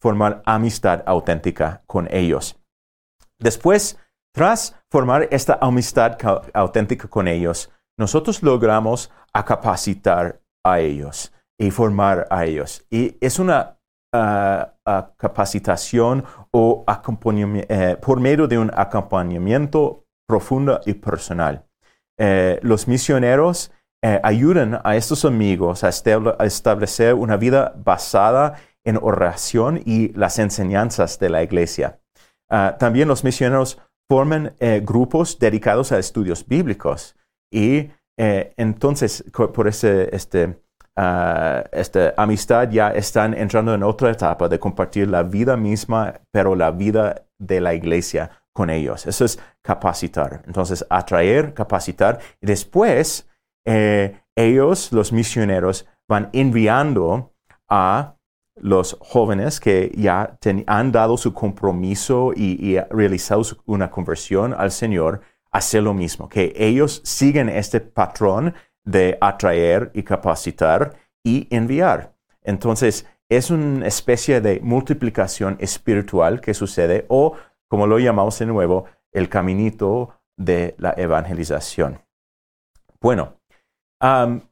formar 0.01 0.41
amistad 0.47 1.03
auténtica 1.05 1.83
con 1.87 2.09
ellos. 2.11 2.59
Después, 3.39 3.99
tras 4.35 4.77
formar 4.91 5.29
esta 5.31 5.59
amistad 5.61 6.17
auténtica 6.53 7.09
con 7.09 7.29
ellos, 7.29 7.71
nosotros 7.99 8.43
logramos 8.43 9.11
capacitar 9.45 10.41
a 10.65 10.81
ellos 10.81 11.33
y 11.59 11.71
formar 11.71 12.27
a 12.31 12.45
ellos. 12.45 12.85
Y 12.91 13.17
es 13.21 13.39
una 13.39 13.79
ah, 14.13 14.73
capacitación 15.17 16.25
o 16.51 16.85
eh, 16.89 17.97
por 18.01 18.21
medio 18.21 18.47
de 18.47 18.59
un 18.59 18.71
acompañamiento 18.75 20.05
profundo 20.27 20.81
y 20.87 20.95
personal. 20.95 21.65
Eh, 22.19 22.59
los 22.63 22.89
misioneros 22.89 23.71
eh, 24.03 24.21
ayudan 24.23 24.81
a 24.85 24.97
estos 24.97 25.25
amigos 25.25 25.83
a, 25.85 25.89
establecer 26.45 27.15
una 27.15 27.37
vida 27.37 27.75
basada 27.77 28.55
en 28.85 28.99
oración 29.01 29.81
y 29.85 30.13
las 30.13 30.39
enseñanzas 30.39 31.19
de 31.19 31.31
la 31.31 31.43
iglesia. 31.43 32.01
Ah, 32.51 32.77
también 32.79 33.09
los 33.09 33.25
misioneros 33.25 33.79
forman 34.09 34.55
eh, 34.59 34.81
grupos 34.85 35.39
dedicados 35.39 35.93
a 35.93 35.99
estudios 35.99 36.47
bíblicos. 36.47 37.17
Y 37.53 37.91
eh, 38.19 38.53
entonces, 38.57 39.25
por 39.33 39.69
ese, 39.69 40.15
este, 40.15 40.61
ah, 40.97 41.65
esta 41.73 42.15
amistad 42.17 42.71
ya 42.71 42.91
están 42.91 43.35
entrando 43.35 43.75
en 43.75 43.83
otra 43.83 44.11
etapa 44.11 44.49
de 44.49 44.59
compartir 44.59 45.09
la 45.09 45.23
vida 45.23 45.57
misma, 45.57 46.21
pero 46.33 46.57
la 46.57 46.71
vida 46.71 47.27
de 47.39 47.61
la 47.61 47.75
iglesia 47.75 48.31
con 48.53 48.71
ellos. 48.71 49.07
Eso 49.07 49.25
es 49.25 49.39
capacitar. 49.63 50.43
Entonces, 50.47 50.85
atraer, 50.91 51.55
capacitar. 51.55 52.19
Y 52.41 52.47
después, 52.47 53.29
eh, 53.67 54.21
ellos, 54.35 54.91
los 54.93 55.13
misioneros, 55.13 55.87
van 56.09 56.31
enviando 56.33 57.35
a 57.69 58.18
los 58.61 58.97
jóvenes 59.01 59.61
que 59.61 59.93
ya 59.97 60.39
han 60.67 60.93
dado 60.93 61.17
su 61.17 61.33
compromiso 61.33 62.33
y, 62.35 62.79
realizado 62.91 63.43
una 63.67 63.91
conversión 63.91 64.55
al 64.57 64.71
Señor, 64.71 65.21
hacer 65.51 65.83
lo 65.83 65.95
mismo, 65.95 66.29
que 66.29 66.53
ellos 66.57 67.01
siguen 67.05 67.49
este 67.49 67.81
patrón 67.81 68.55
de 68.85 69.17
atraer 69.21 69.91
y 69.95 70.03
capacitar 70.03 70.95
y 71.25 71.47
enviar. 71.55 72.15
Entonces, 72.43 73.07
es 73.29 73.51
una 73.51 73.87
especie 73.87 74.41
de 74.41 74.61
multiplicación 74.61 75.57
espiritual 75.61 76.41
que 76.41 76.55
sucede 76.55 77.05
o, 77.09 77.35
como 77.67 77.87
lo 77.87 77.99
llamamos 77.99 78.39
de 78.39 78.47
nuevo, 78.47 78.85
el 79.13 79.29
caminito 79.29 80.15
de 80.37 80.75
la 80.79 80.95
evangelización. 80.97 82.01
Bueno, 83.01 83.35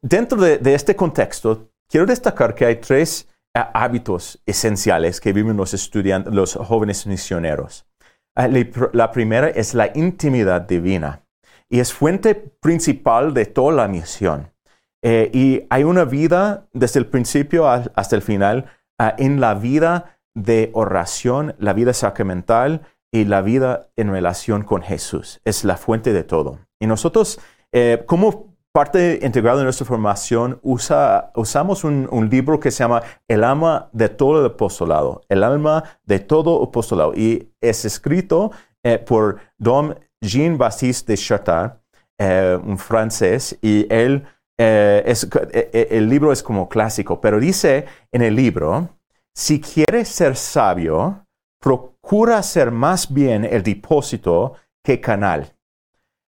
dentro 0.03 0.39
de 0.39 0.75
este 0.75 0.95
contexto, 0.97 1.71
quiero 1.89 2.07
destacar 2.07 2.55
que 2.55 2.67
hay 2.67 2.77
tres 2.77 3.29
hábitos 3.61 4.43
esenciales 4.47 5.21
que 5.21 5.33
viven 5.33 5.57
los 5.57 5.75
estudiantes, 5.75 6.33
los 6.33 6.55
jóvenes 6.55 7.07
misioneros. 7.07 7.87
Ah, 8.35 8.49
la 8.93 9.11
primera 9.13 9.49
es 9.49 9.75
la 9.75 9.91
intimidad 9.95 10.63
divina 10.63 11.23
y 11.69 11.81
es 11.81 11.93
fuente 11.93 12.35
principal 12.35 13.33
de 13.35 13.47
toda 13.47 13.73
la 13.73 13.89
misión. 13.89 14.53
Eh, 15.03 15.31
y 15.33 15.63
hay 15.71 15.85
una 15.85 16.05
vida 16.05 16.69
desde 16.73 16.99
el 17.01 17.07
principio 17.07 17.69
hasta 17.69 18.17
el 18.17 18.23
final 18.23 18.67
ah, 18.99 19.15
en 19.19 19.41
la 19.41 19.55
vida 19.55 20.19
de 20.35 20.71
oración, 20.75 21.55
la 21.59 21.73
vida 21.73 21.93
sacramental 21.93 22.83
y 23.11 23.25
la 23.25 23.41
vida 23.41 23.89
en 23.97 24.11
relación 24.11 24.65
con 24.65 24.83
Jesús. 24.83 25.41
Es 25.45 25.65
la 25.65 25.77
fuente 25.77 26.13
de 26.13 26.25
todo. 26.25 26.59
Y 26.79 26.87
nosotros, 26.87 27.41
eh, 27.73 28.03
¿cómo 28.07 28.56
parte 28.77 29.21
integral 29.23 29.57
de 29.57 29.65
nuestra 29.65 29.87
formación 29.87 30.61
usa, 30.63 31.33
usamos 31.35 31.83
un, 31.83 32.29
libro 32.31 32.61
que 32.61 32.71
se 32.71 32.85
llama 32.85 33.03
El 33.27 33.43
alma 33.43 33.89
de 33.95 34.11
todo 34.11 34.41
el 34.41 34.53
apostolado, 34.53 35.23
el 35.31 35.45
alma 35.45 35.83
de 36.05 36.19
todo 36.19 36.63
apostolado. 36.63 37.15
Y 37.15 37.55
es 37.59 37.87
escrito 37.87 38.51
eh, 38.85 38.99
por 38.99 39.41
Dom 39.57 39.95
Jean-Baptiste 40.21 41.15
de 41.15 41.17
Chartard, 41.17 41.79
eh, 42.19 42.59
un 42.63 42.77
francés, 42.77 43.59
y 43.63 43.87
eh, 43.89 44.23
el 44.59 46.09
libro 46.11 46.31
es 46.31 46.43
como 46.43 46.69
clásico, 46.69 47.19
pero 47.19 47.41
dice 47.41 47.87
en 48.13 48.21
el 48.21 48.37
libro, 48.37 48.91
si 49.35 49.59
quieres 49.59 50.09
ser 50.09 50.37
sabio, 50.37 51.25
jura 52.03 52.43
ser 52.43 52.71
más 52.71 53.11
bien 53.11 53.47
el 53.47 53.63
depósito 53.63 54.53
que 54.85 55.01
canal. 55.01 55.56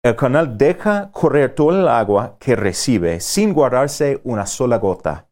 El 0.04 0.16
canal 0.16 0.58
deja 0.58 1.12
correr 1.12 1.54
todo 1.54 1.80
el 1.80 1.88
agua 1.88 2.36
que 2.40 2.56
recibe 2.56 3.20
sin 3.20 3.54
guardarse 3.54 4.20
una 4.24 4.48
sola 4.48 4.80
gota. 4.80 5.28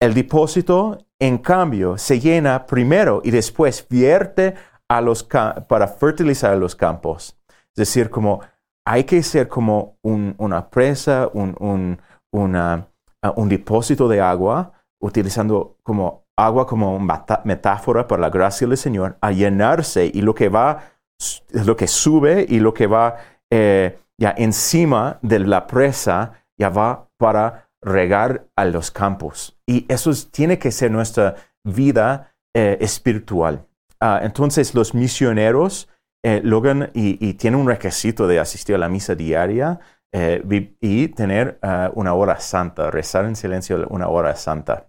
El 0.00 0.14
depósito, 0.14 0.98
en 1.18 1.36
cambio, 1.36 1.98
se 1.98 2.18
llena 2.18 2.64
primero 2.64 3.20
y 3.22 3.30
después 3.30 3.86
vierte 3.86 4.54
para 4.88 5.86
fertilizar 5.86 6.56
los 6.56 6.74
campos. 6.74 7.36
Es 7.48 7.76
decir, 7.76 8.08
como 8.08 8.40
hay 8.86 9.04
que 9.04 9.22
ser 9.22 9.48
como 9.48 9.98
una 10.02 10.70
presa, 10.70 11.28
un, 11.34 11.98
una, 12.32 12.88
un 13.36 13.48
depósito 13.50 14.08
de 14.08 14.20
agua, 14.20 14.72
utilizando 14.98 15.76
como 15.82 16.24
agua 16.36 16.66
como 16.66 16.98
metáfora 17.44 18.08
para 18.08 18.22
la 18.22 18.30
gracia 18.30 18.66
del 18.66 18.78
Señor, 18.78 19.18
a 19.20 19.30
llenarse 19.30 20.10
y 20.12 20.22
lo 20.22 20.34
que 20.34 20.48
va, 20.48 20.84
lo 21.52 21.76
que 21.76 21.86
sube 21.86 22.46
y 22.48 22.60
lo 22.60 22.72
que 22.72 22.86
va 22.86 23.16
eh, 23.52 23.98
ya 24.18 24.34
encima 24.36 25.18
de 25.22 25.40
la 25.40 25.66
presa 25.66 26.44
ya 26.58 26.68
va 26.68 27.08
para 27.18 27.68
regar 27.82 28.46
a 28.56 28.64
los 28.64 28.90
campos. 28.90 29.58
Y 29.66 29.84
eso 29.88 30.10
tiene 30.30 30.58
que 30.58 30.70
ser 30.70 30.90
nuestra 30.90 31.34
vida 31.64 32.34
eh, 32.54 32.78
espiritual. 32.80 33.66
Ah, 34.00 34.20
entonces 34.22 34.74
los 34.74 34.94
misioneros 34.94 35.88
eh, 36.24 36.40
logran 36.42 36.90
y, 36.94 37.34
tienen 37.34 37.60
un 37.60 37.68
requisito 37.68 38.26
de 38.26 38.40
asistir 38.40 38.74
a 38.74 38.78
la 38.78 38.88
misa 38.88 39.14
diaria 39.14 39.78
y 40.80 41.08
tener 41.08 41.58
ah, 41.62 41.90
una 41.94 42.14
hora 42.14 42.38
santa, 42.38 42.90
rezar 42.90 43.24
en 43.24 43.34
silencio 43.34 43.86
una 43.88 44.08
hora 44.08 44.36
santa. 44.36 44.86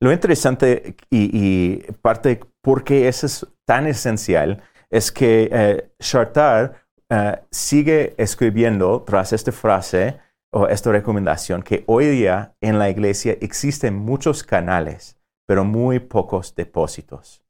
Lo 0.00 0.12
interesante 0.12 0.96
y, 1.10 1.78
parte 2.02 2.40
por 2.60 2.84
qué 2.84 3.08
eso 3.08 3.26
es 3.26 3.46
tan 3.64 3.86
esencial 3.86 4.62
es 4.90 5.10
que 5.10 5.88
Chartar 5.98 6.81
eh, 7.14 7.42
sigue 7.50 8.14
escribiendo 8.16 9.02
tras 9.02 9.34
esta 9.34 9.52
frase 9.52 10.18
o 10.50 10.66
esta 10.66 10.92
recomendación 10.92 11.62
que 11.62 11.84
hoy 11.86 12.06
día 12.06 12.56
en 12.62 12.78
la 12.78 12.88
iglesia 12.88 13.36
existen 13.42 13.94
muchos 13.94 14.42
canales, 14.42 15.18
pero 15.46 15.62
muy 15.62 15.98
pocos 15.98 16.54
depósitos. 16.54 17.44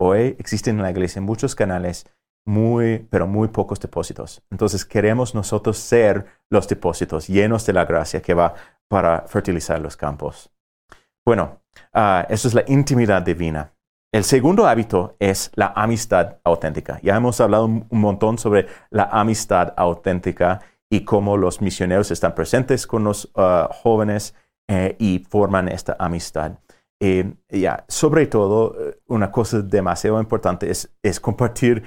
Hoy 0.00 0.34
existen 0.38 0.76
en 0.76 0.82
la 0.82 0.90
iglesia 0.90 1.20
muchos 1.20 1.54
canales, 1.54 2.06
muy, 2.46 3.06
pero 3.10 3.26
muy 3.26 3.48
pocos 3.48 3.78
depósitos. 3.80 4.42
Entonces 4.50 4.86
queremos 4.86 5.34
nosotros 5.34 5.76
ser 5.76 6.24
los 6.48 6.66
depósitos 6.66 7.28
llenos 7.28 7.66
de 7.66 7.74
la 7.74 7.84
gracia 7.84 8.22
que 8.22 8.32
va 8.32 8.54
para 8.88 9.28
fertilizar 9.28 9.78
los 9.78 9.94
campos. 9.94 10.50
Bueno, 11.22 11.60
uh, 11.94 12.24
eso 12.30 12.48
es 12.48 12.54
la 12.54 12.64
intimidad 12.66 13.20
divina. 13.20 13.71
El 14.12 14.24
segundo 14.24 14.66
hábito 14.66 15.16
es 15.18 15.50
la 15.54 15.72
amistad 15.74 16.36
auténtica. 16.44 17.00
Ya 17.02 17.16
hemos 17.16 17.40
hablado 17.40 17.64
un 17.64 17.86
montón 17.88 18.36
sobre 18.36 18.66
la 18.90 19.04
amistad 19.04 19.72
auténtica 19.74 20.60
y 20.90 21.06
cómo 21.06 21.38
los 21.38 21.62
misioneros 21.62 22.10
están 22.10 22.34
presentes 22.34 22.86
con 22.86 23.04
los 23.04 23.32
uh, 23.36 23.72
jóvenes 23.72 24.34
eh, 24.68 24.96
y 24.98 25.24
forman 25.30 25.68
esta 25.68 25.96
amistad. 25.98 26.58
Eh, 27.00 27.32
ya, 27.48 27.86
sobre 27.88 28.26
todo, 28.26 28.76
eh, 28.78 28.98
una 29.06 29.32
cosa 29.32 29.62
demasiado 29.62 30.20
importante 30.20 30.70
es, 30.70 30.92
es 31.02 31.18
compartir 31.18 31.82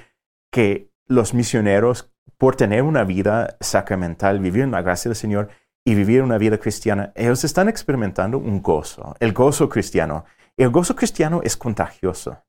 que 0.51 0.89
los 1.07 1.35
misioneros, 1.35 2.11
por 2.39 2.55
tener 2.55 2.81
una 2.81 3.03
vida 3.03 3.55
sacramental, 3.59 4.39
vivir 4.39 4.63
en 4.63 4.71
la 4.71 4.81
gracia 4.81 5.09
del 5.09 5.15
Señor 5.15 5.49
y 5.85 5.93
vivir 5.93 6.23
una 6.23 6.39
vida 6.39 6.57
cristiana, 6.57 7.11
ellos 7.13 7.43
están 7.43 7.69
experimentando 7.69 8.39
un 8.39 8.63
gozo, 8.63 9.15
el 9.19 9.31
gozo 9.31 9.69
cristiano. 9.69 10.25
El 10.57 10.69
gozo 10.69 10.95
cristiano 10.95 11.41
es 11.43 11.57
contagioso. 11.57 12.41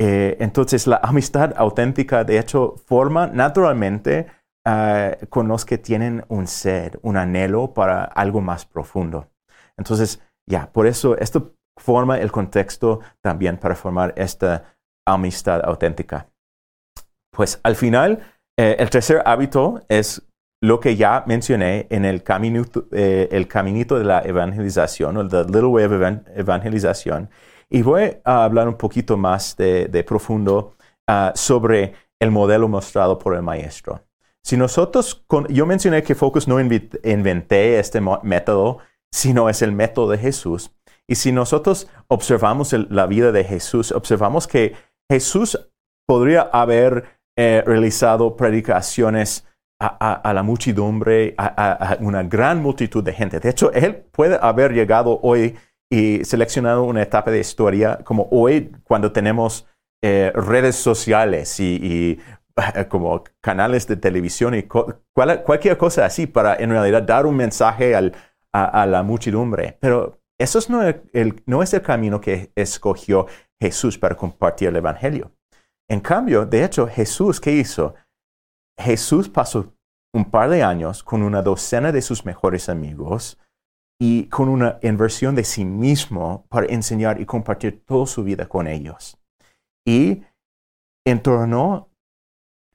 Eh, 0.00 0.36
entonces, 0.40 0.86
la 0.86 1.00
amistad 1.02 1.54
auténtica, 1.56 2.24
de 2.24 2.38
hecho, 2.38 2.76
forma 2.86 3.28
naturalmente 3.28 4.26
ah, 4.66 5.16
con 5.30 5.48
los 5.48 5.64
que 5.64 5.78
tienen 5.78 6.24
un 6.28 6.46
sed, 6.46 6.98
un 7.02 7.16
anhelo 7.16 7.72
para 7.72 8.04
algo 8.04 8.40
más 8.40 8.66
profundo. 8.66 9.30
Entonces, 9.78 10.20
ya, 10.48 10.70
por 10.72 10.86
eso 10.86 11.16
esto 11.18 11.54
forma 11.78 12.18
el 12.18 12.32
contexto 12.32 13.00
también 13.20 13.58
para 13.58 13.74
formar 13.74 14.12
esta 14.16 14.76
amistad 15.06 15.60
auténtica. 15.64 16.28
Pues 17.32 17.60
al 17.62 17.76
final, 17.76 18.20
eh, 18.58 18.76
el 18.78 18.90
tercer 18.90 19.22
hábito 19.24 19.84
es 19.88 20.22
lo 20.66 20.80
que 20.80 20.96
ya 20.96 21.22
mencioné 21.26 21.86
en 21.90 22.04
el, 22.04 22.24
caminito, 22.24 22.86
eh, 22.90 23.28
el 23.30 23.46
caminito 23.46 23.98
de 23.98 24.04
la 24.04 24.20
evangelización, 24.22 25.16
o 25.16 25.20
el 25.20 25.28
Little 25.28 25.66
Way 25.66 25.84
of 25.84 25.92
Evangelización. 26.34 27.30
Y 27.70 27.82
voy 27.82 28.16
a 28.24 28.44
hablar 28.44 28.66
un 28.66 28.76
poquito 28.76 29.16
más 29.16 29.56
de, 29.56 30.04
profundo 30.04 30.74
ah, 31.06 31.32
sobre 31.36 31.94
el 32.20 32.32
modelo 32.32 32.68
mostrado 32.68 33.16
por 33.16 33.36
el 33.36 33.42
maestro. 33.42 34.02
Si 34.42 34.56
nosotros, 34.56 35.24
yo 35.50 35.66
mencioné 35.66 36.02
que 36.02 36.14
Focus 36.16 36.48
no 36.48 36.60
inventé 36.60 37.78
este 37.78 38.00
método, 38.22 38.78
sino 39.12 39.48
es 39.48 39.62
el 39.62 39.72
método 39.72 40.10
de 40.10 40.18
Jesús. 40.18 40.72
Y 41.08 41.14
si 41.14 41.30
nosotros 41.30 41.88
observamos 42.08 42.72
la 42.72 43.06
vida 43.06 43.30
de 43.30 43.44
Jesús, 43.44 43.92
observamos 43.92 44.48
que 44.48 44.74
Jesús 45.08 45.70
podría 46.08 46.42
haber 46.42 47.04
eh, 47.36 47.62
realizado 47.64 48.36
predicaciones 48.36 49.46
a, 49.78 50.32
la 50.32 50.42
muchedumbre, 50.42 51.34
a, 51.36 51.96
una 52.00 52.22
gran 52.22 52.62
multitud 52.62 53.04
de 53.04 53.12
gente. 53.12 53.40
De 53.40 53.50
hecho, 53.50 53.72
él 53.72 53.94
puede 53.94 54.38
haber 54.40 54.72
llegado 54.72 55.20
hoy 55.22 55.56
y 55.90 56.24
seleccionado 56.24 56.84
una 56.84 57.02
etapa 57.02 57.30
de 57.30 57.40
historia 57.40 57.98
como 58.04 58.28
hoy 58.30 58.72
cuando 58.84 59.12
tenemos 59.12 59.66
eh, 60.02 60.32
redes 60.34 60.76
sociales 60.76 61.60
y, 61.60 62.18
como 62.88 63.22
canales 63.42 63.86
de 63.86 63.96
televisión 63.96 64.54
y 64.54 64.62
cualquier 64.62 65.76
cosa 65.76 66.06
así 66.06 66.26
para 66.26 66.56
en 66.56 66.70
realidad 66.70 67.02
dar 67.02 67.26
un 67.26 67.36
mensaje 67.36 67.94
a, 67.94 68.86
la 68.86 69.02
muchedumbre. 69.02 69.76
Pero 69.78 70.18
eso 70.38 70.58
no, 70.70 70.80
no 71.44 71.62
es 71.62 71.74
el 71.74 71.82
camino 71.82 72.18
que 72.18 72.50
escogió 72.54 73.26
Jesús 73.60 73.98
para 73.98 74.16
compartir 74.16 74.68
el 74.68 74.76
Evangelio. 74.76 75.32
En 75.86 76.00
cambio, 76.00 76.46
de 76.46 76.64
hecho, 76.64 76.86
Jesús, 76.86 77.38
¿qué 77.38 77.52
hizo? 77.52 77.94
Jesús 78.78 79.28
pasó 79.28 79.72
un 80.14 80.30
par 80.30 80.50
de 80.50 80.62
años 80.62 81.02
con 81.02 81.22
una 81.22 81.42
docena 81.42 81.92
de 81.92 82.02
sus 82.02 82.24
mejores 82.24 82.68
amigos 82.68 83.38
y 84.00 84.28
con 84.28 84.48
una 84.48 84.78
inversión 84.82 85.34
de 85.34 85.44
sí 85.44 85.64
mismo 85.64 86.46
para 86.48 86.66
enseñar 86.66 87.20
y 87.20 87.26
compartir 87.26 87.84
toda 87.84 88.06
su 88.06 88.24
vida 88.24 88.48
con 88.48 88.66
ellos. 88.66 89.18
Y 89.86 90.22
en 91.06 91.22
torno, 91.22 91.88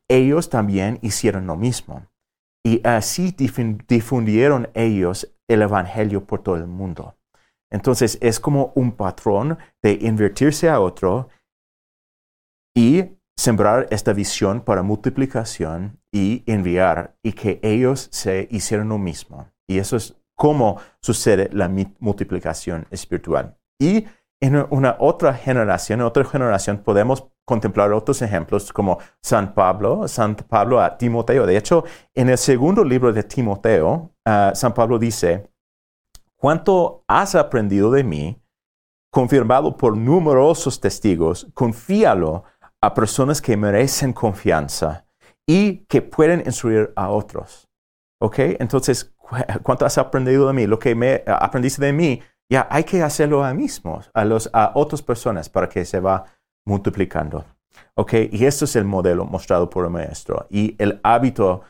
ellos 0.09 0.49
también 0.49 0.99
hicieron 1.01 1.47
lo 1.47 1.55
mismo. 1.55 2.07
Y 2.63 2.85
así 2.87 3.31
difundieron 3.31 4.69
ellos 4.73 5.33
el 5.49 5.63
Evangelio 5.63 6.25
por 6.25 6.43
todo 6.43 6.55
el 6.55 6.67
mundo. 6.67 7.15
Entonces 7.71 8.17
es 8.21 8.39
como 8.39 8.71
un 8.75 8.91
patrón 8.91 9.57
de 9.81 9.93
invertirse 10.01 10.69
a 10.69 10.79
otro 10.79 11.29
y 12.75 13.17
sembrar 13.41 13.87
esta 13.89 14.13
visión 14.13 14.61
para 14.61 14.83
multiplicación 14.83 15.99
y 16.11 16.43
enviar 16.45 17.15
y 17.23 17.33
que 17.33 17.59
ellos 17.63 18.07
se 18.11 18.47
hicieron 18.51 18.89
lo 18.89 18.99
mismo. 18.99 19.47
Y 19.67 19.79
eso 19.79 19.97
es 19.97 20.15
cómo 20.35 20.77
sucede 21.01 21.49
la 21.51 21.67
multiplicación 21.97 22.85
espiritual. 22.91 23.57
Y 23.79 24.05
en 24.39 24.63
una 24.69 24.95
otra 24.99 25.33
generación, 25.33 26.01
en 26.01 26.05
otra 26.05 26.23
generación 26.23 26.83
podemos 26.83 27.29
contemplar 27.43 27.91
otros 27.93 28.21
ejemplos 28.21 28.71
como 28.71 28.99
San 29.23 29.55
Pablo, 29.55 30.07
San 30.07 30.35
Pablo 30.35 30.79
a 30.79 30.95
Timoteo. 30.95 31.47
De 31.47 31.57
hecho, 31.57 31.83
en 32.13 32.29
el 32.29 32.37
segundo 32.37 32.83
libro 32.83 33.11
de 33.11 33.23
Timoteo, 33.23 34.11
ah, 34.23 34.51
San 34.53 34.75
Pablo 34.75 34.99
dice, 34.99 35.49
¿cuánto 36.35 37.03
has 37.07 37.33
aprendido 37.33 37.89
de 37.89 38.03
mí? 38.03 38.39
Confirmado 39.11 39.75
por 39.75 39.97
numerosos 39.97 40.79
testigos, 40.79 41.47
confíalo 41.55 42.43
a 42.81 42.93
personas 42.93 43.41
que 43.41 43.55
merecen 43.57 44.13
confianza 44.13 45.05
y 45.47 45.85
que 45.85 46.01
pueden 46.01 46.41
instruir 46.45 46.91
a 46.95 47.09
otros. 47.09 47.69
¿Ok? 48.19 48.39
Entonces, 48.59 49.13
¿cuánto 49.63 49.85
has 49.85 49.97
aprendido 49.97 50.47
de 50.47 50.53
mí? 50.53 50.67
Lo 50.67 50.79
que 50.79 50.95
me 50.95 51.23
aprendiste 51.25 51.83
de 51.83 51.93
mí, 51.93 52.21
ya 52.49 52.67
hay 52.69 52.83
que 52.83 53.01
hacerlo 53.01 53.43
a 53.43 53.53
mismos, 53.53 54.09
a, 54.13 54.25
los, 54.25 54.49
a 54.53 54.71
otras 54.75 55.01
personas 55.01 55.49
para 55.49 55.69
que 55.69 55.85
se 55.85 55.99
va 55.99 56.25
multiplicando. 56.65 57.45
¿Ok? 57.95 58.13
Y 58.31 58.45
este 58.45 58.65
es 58.65 58.75
el 58.75 58.85
modelo 58.85 59.25
mostrado 59.25 59.69
por 59.69 59.85
el 59.85 59.91
maestro 59.91 60.47
y 60.49 60.75
el 60.77 60.99
hábito 61.03 61.61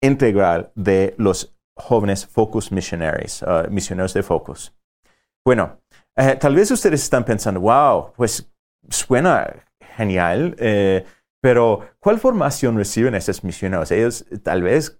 integral 0.00 0.70
de 0.74 1.14
los 1.18 1.56
jóvenes 1.76 2.26
Focus 2.26 2.70
Missionaries, 2.70 3.42
uh, 3.42 3.70
misioneros 3.70 4.12
de 4.14 4.22
Focus. 4.22 4.74
Bueno, 5.44 5.80
eh, 6.16 6.36
tal 6.36 6.54
vez 6.54 6.70
ustedes 6.70 7.02
están 7.02 7.24
pensando, 7.24 7.60
wow, 7.60 8.12
pues 8.14 8.48
suena 8.88 9.52
genial, 9.96 10.56
eh, 10.58 11.04
pero 11.40 11.88
¿cuál 11.98 12.18
formación 12.18 12.76
reciben 12.76 13.14
esos 13.14 13.44
misioneros? 13.44 13.90
Ellos 13.90 14.24
tal 14.42 14.62
vez 14.62 14.98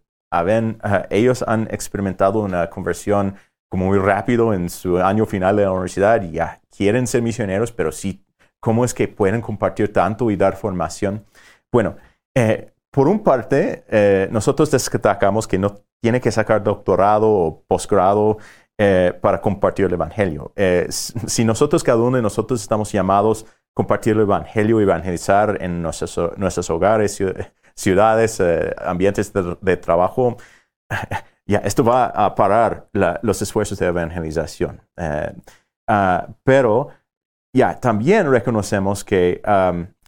ellos 1.10 1.44
han 1.46 1.68
experimentado 1.70 2.40
una 2.40 2.70
conversión 2.70 3.36
como 3.70 3.86
muy 3.86 3.98
rápido 3.98 4.52
en 4.52 4.68
su 4.68 4.98
año 4.98 5.24
final 5.24 5.56
de 5.56 5.64
la 5.64 5.72
universidad 5.72 6.22
y 6.22 6.32
ya 6.32 6.60
quieren 6.70 7.06
ser 7.06 7.22
misioneros, 7.22 7.72
pero 7.72 7.90
sí 7.90 8.24
cómo 8.60 8.84
es 8.84 8.94
que 8.94 9.08
pueden 9.08 9.40
compartir 9.40 9.92
tanto 9.92 10.30
y 10.30 10.36
dar 10.36 10.56
formación. 10.56 11.24
Bueno, 11.72 11.96
eh, 12.36 12.70
por 12.90 13.08
un 13.08 13.22
parte, 13.22 13.84
eh, 13.88 14.28
nosotros 14.30 14.70
destacamos 14.70 15.48
que 15.48 15.58
no 15.58 15.80
tiene 16.02 16.20
que 16.20 16.30
sacar 16.30 16.62
doctorado 16.62 17.30
o 17.30 17.62
posgrado 17.66 18.38
eh, 18.78 19.12
para 19.20 19.40
compartir 19.40 19.86
el 19.86 19.94
Evangelio. 19.94 20.52
si 20.90 21.44
nosotros, 21.44 21.82
cada 21.82 21.98
uno 21.98 22.16
de 22.16 22.22
nosotros 22.22 22.60
estamos 22.60 22.92
llamados 22.92 23.46
compartir 23.74 24.14
el 24.14 24.20
Evangelio, 24.22 24.80
evangelizar 24.80 25.58
en 25.60 25.82
nuestros, 25.82 26.18
nuestros 26.36 26.68
hogares, 26.70 27.22
ciudades, 27.74 28.42
ambientes 28.78 29.32
de, 29.32 29.76
trabajo, 29.76 30.36
ya 31.46 31.58
esto 31.58 31.82
va 31.84 32.06
a 32.06 32.34
parar 32.34 32.88
los 33.22 33.40
esfuerzos 33.40 33.78
de 33.78 33.86
evangelización. 33.86 34.82
Ah, 35.88 36.28
pero 36.44 36.90
ya 37.54 37.78
también 37.80 38.30
reconocemos 38.30 39.04
que 39.04 39.40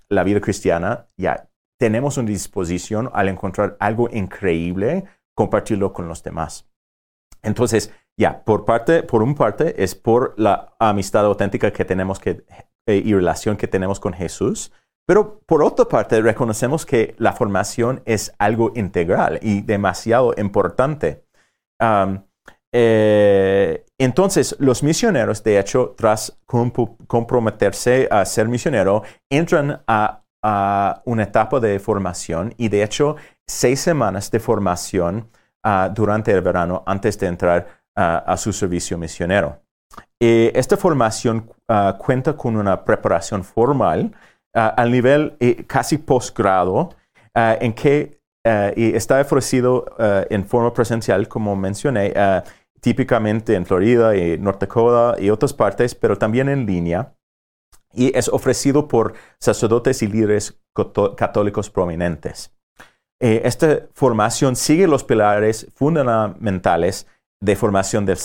la 0.08 0.24
vida 0.24 0.40
cristiana 0.40 1.08
ya 1.16 1.48
tenemos 1.78 2.16
una 2.16 2.28
disposición 2.28 3.10
al 3.12 3.28
encontrar 3.28 3.76
algo 3.80 4.08
increíble, 4.10 5.04
compartirlo 5.34 5.92
con 5.92 6.08
los 6.08 6.22
demás. 6.22 6.68
Entonces, 7.42 7.92
ya, 8.16 8.44
por 8.44 8.64
parte, 8.64 9.02
por 9.02 9.22
un 9.22 9.34
parte, 9.34 9.82
es 9.82 9.94
por 9.94 10.34
la 10.38 10.74
amistad 10.78 11.24
auténtica 11.24 11.72
que 11.72 11.84
tenemos 11.84 12.20
que, 12.20 12.44
eh, 12.86 13.02
y 13.04 13.14
relación 13.14 13.56
que 13.56 13.68
tenemos 13.68 14.00
con 14.00 14.12
Jesús, 14.12 14.72
pero 15.06 15.40
por 15.46 15.62
otra 15.62 15.84
parte, 15.84 16.20
reconocemos 16.22 16.86
que 16.86 17.14
la 17.18 17.32
formación 17.32 18.02
es 18.06 18.32
algo 18.38 18.72
integral 18.74 19.38
y 19.42 19.60
demasiado 19.60 20.34
importante. 20.38 21.24
Eh, 22.72 23.84
entonces, 23.98 24.56
los 24.58 24.82
misioneros, 24.82 25.44
de 25.44 25.58
hecho, 25.58 25.94
tras 25.96 26.38
comprometerse 27.06 28.08
a 28.10 28.24
ser 28.24 28.48
misionero, 28.48 29.02
entran 29.30 29.82
a 29.86 30.24
una 31.04 31.22
etapa 31.22 31.58
de 31.58 31.78
formación 31.78 32.54
y 32.58 32.68
de 32.68 32.82
hecho 32.82 33.16
seis 33.46 33.80
semanas 33.80 34.30
de 34.30 34.40
formación 34.40 35.30
ah, 35.62 35.90
durante 35.94 36.32
el 36.32 36.42
verano 36.42 36.82
antes 36.86 37.18
de 37.18 37.26
entrar 37.28 37.66
ah, 37.96 38.22
a 38.26 38.36
su 38.36 38.52
servicio 38.52 38.98
misionero. 38.98 39.63
Esta 40.20 40.76
formación 40.76 41.50
ah, 41.68 41.96
cuenta 41.98 42.36
con 42.36 42.56
una 42.56 42.84
preparación 42.84 43.44
formal 43.44 44.14
al 44.52 44.92
nivel 44.92 45.36
eh, 45.40 45.64
casi 45.66 45.98
posgrado 45.98 46.90
en 47.34 47.72
que 47.72 48.20
está 48.44 49.20
ofrecido 49.20 49.84
en 49.98 50.46
forma 50.46 50.72
presencial, 50.72 51.26
como 51.26 51.56
mencioné, 51.56 52.14
típicamente 52.80 53.56
en 53.56 53.66
Florida 53.66 54.14
y 54.14 54.38
North 54.38 54.60
Dakota 54.60 55.20
y 55.20 55.30
otras 55.30 55.52
partes, 55.52 55.96
pero 55.96 56.16
también 56.16 56.48
en 56.48 56.64
línea 56.64 57.14
y 57.94 58.16
es 58.16 58.28
ofrecido 58.28 58.88
por 58.88 59.14
sacerdotes 59.38 60.02
y 60.02 60.08
líderes 60.08 60.60
católicos 61.16 61.70
prominentes. 61.70 62.52
Eh, 63.20 63.42
esta 63.44 63.86
formación 63.94 64.56
sigue 64.56 64.86
los 64.86 65.04
pilares 65.04 65.68
fundamentales 65.74 67.06
de 67.44 67.56
formación 67.56 68.06
del, 68.06 68.16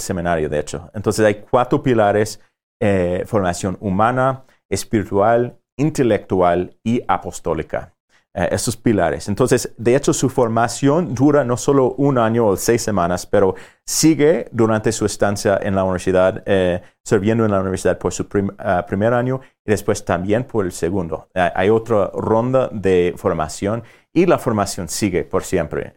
seminario, 0.00 0.48
de 0.48 0.58
hecho. 0.58 0.90
Entonces 0.94 1.24
hay 1.24 1.46
cuatro 1.50 1.82
pilares, 1.82 2.40
eh, 2.80 3.24
formación 3.26 3.76
humana, 3.80 4.44
espiritual, 4.70 5.58
intelectual 5.76 6.76
y 6.82 7.02
apostólica. 7.06 7.92
Eh, 8.38 8.48
esos 8.52 8.76
pilares. 8.76 9.26
Entonces, 9.26 9.74
de 9.78 9.96
hecho, 9.96 10.12
su 10.12 10.28
formación 10.28 11.12
dura 11.14 11.44
no 11.44 11.56
solo 11.56 11.94
un 11.94 12.18
año 12.18 12.46
o 12.46 12.56
seis 12.56 12.82
semanas, 12.82 13.26
pero 13.26 13.56
sigue 13.84 14.48
durante 14.52 14.92
su 14.92 15.06
estancia 15.06 15.58
en 15.60 15.74
la 15.74 15.82
universidad, 15.82 16.42
eh, 16.46 16.80
sirviendo 17.02 17.44
en 17.44 17.50
la 17.50 17.60
universidad 17.60 17.98
por 17.98 18.12
su 18.12 18.22
eh, 18.24 18.82
primer 18.86 19.12
año 19.12 19.40
y 19.64 19.70
después 19.70 20.04
también 20.04 20.44
por 20.44 20.66
el 20.66 20.72
segundo. 20.72 21.28
hay 21.34 21.68
otra 21.70 22.10
ronda 22.14 22.68
de 22.70 23.14
formación 23.16 23.82
y 24.12 24.26
la 24.26 24.38
formación 24.38 24.88
sigue 24.88 25.24
por 25.24 25.42
siempre. 25.42 25.94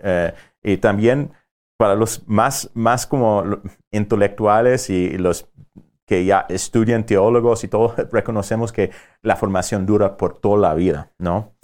y 0.64 0.78
también 0.78 1.32
para 1.82 1.96
los 1.96 2.28
más, 2.28 2.70
más 2.76 3.08
como 3.08 3.44
intelectuales 3.92 4.92
y 4.92 5.18
los 5.18 5.50
que 6.08 6.26
ya 6.26 6.46
estudian 6.48 7.08
teólogos 7.08 7.64
y 7.64 7.70
todo, 7.70 7.96
reconocemos 8.12 8.72
que 8.72 8.92
la 9.24 9.36
formación 9.36 9.88
dura 9.88 10.16
por 10.16 10.40
toda 10.40 10.60
la 10.60 10.76
vida, 10.76 11.12
¿no? 11.18 11.56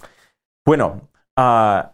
Bueno, 0.66 1.08
uh, 1.38 1.92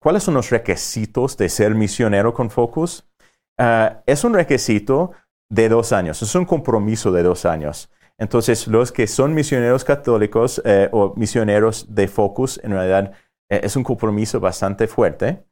cuáles 0.00 0.24
son 0.24 0.34
los 0.34 0.50
requisitos 0.50 1.36
de 1.36 1.48
ser 1.48 1.76
misionero 1.76 2.34
con 2.34 2.50
Focus? 2.50 3.08
Ah, 3.56 4.02
es 4.04 4.24
un 4.24 4.34
requisito 4.34 5.12
de 5.48 5.68
dos 5.68 5.92
años, 5.92 6.22
es 6.22 6.34
un 6.34 6.44
compromiso 6.44 7.12
de 7.12 7.22
dos 7.22 7.46
años. 7.46 7.88
Entonces, 8.18 8.66
los 8.66 8.90
que 8.90 9.06
son 9.06 9.32
misioneros 9.32 9.84
católicos 9.84 10.60
eh, 10.64 10.88
o 10.90 11.14
misioneros 11.14 11.94
de 11.94 12.08
Focus, 12.08 12.58
en 12.64 12.72
realidad 12.72 13.12
eh, 13.48 13.60
es 13.62 13.76
un 13.76 13.84
compromiso 13.84 14.40
bastante 14.40 14.88
fuerte. 14.88 15.44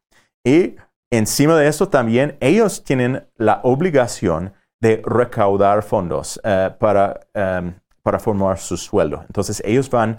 Y 0.45 0.77
encima 1.11 1.57
de 1.57 1.69
eso 1.69 1.89
también, 1.89 2.37
ellos 2.41 2.85
tienen 2.85 3.27
la 3.37 3.61
obligación 3.63 4.53
de 4.81 5.03
recaudar 5.05 5.83
fondos 5.83 6.41
eh, 6.43 6.71
para, 6.79 7.21
em, 7.35 7.75
para 8.03 8.19
formar 8.19 8.59
su 8.59 8.77
sueldo. 8.77 9.23
Entonces, 9.27 9.63
ellos 9.65 9.91
van 9.91 10.19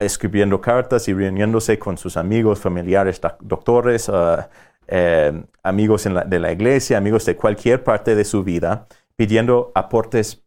escribiendo 0.00 0.60
cartas 0.60 1.06
y 1.06 1.14
reuniéndose 1.14 1.78
con 1.78 1.96
sus 1.96 2.16
amigos, 2.16 2.58
familiares, 2.58 3.20
doctores, 3.40 4.10
eh, 4.88 5.44
amigos 5.62 6.08
de 6.26 6.38
la 6.40 6.50
iglesia, 6.50 6.98
amigos 6.98 7.24
de 7.24 7.36
cualquier 7.36 7.84
parte 7.84 8.16
de 8.16 8.24
su 8.24 8.42
vida, 8.42 8.88
pidiendo 9.14 9.70
aportes 9.76 10.44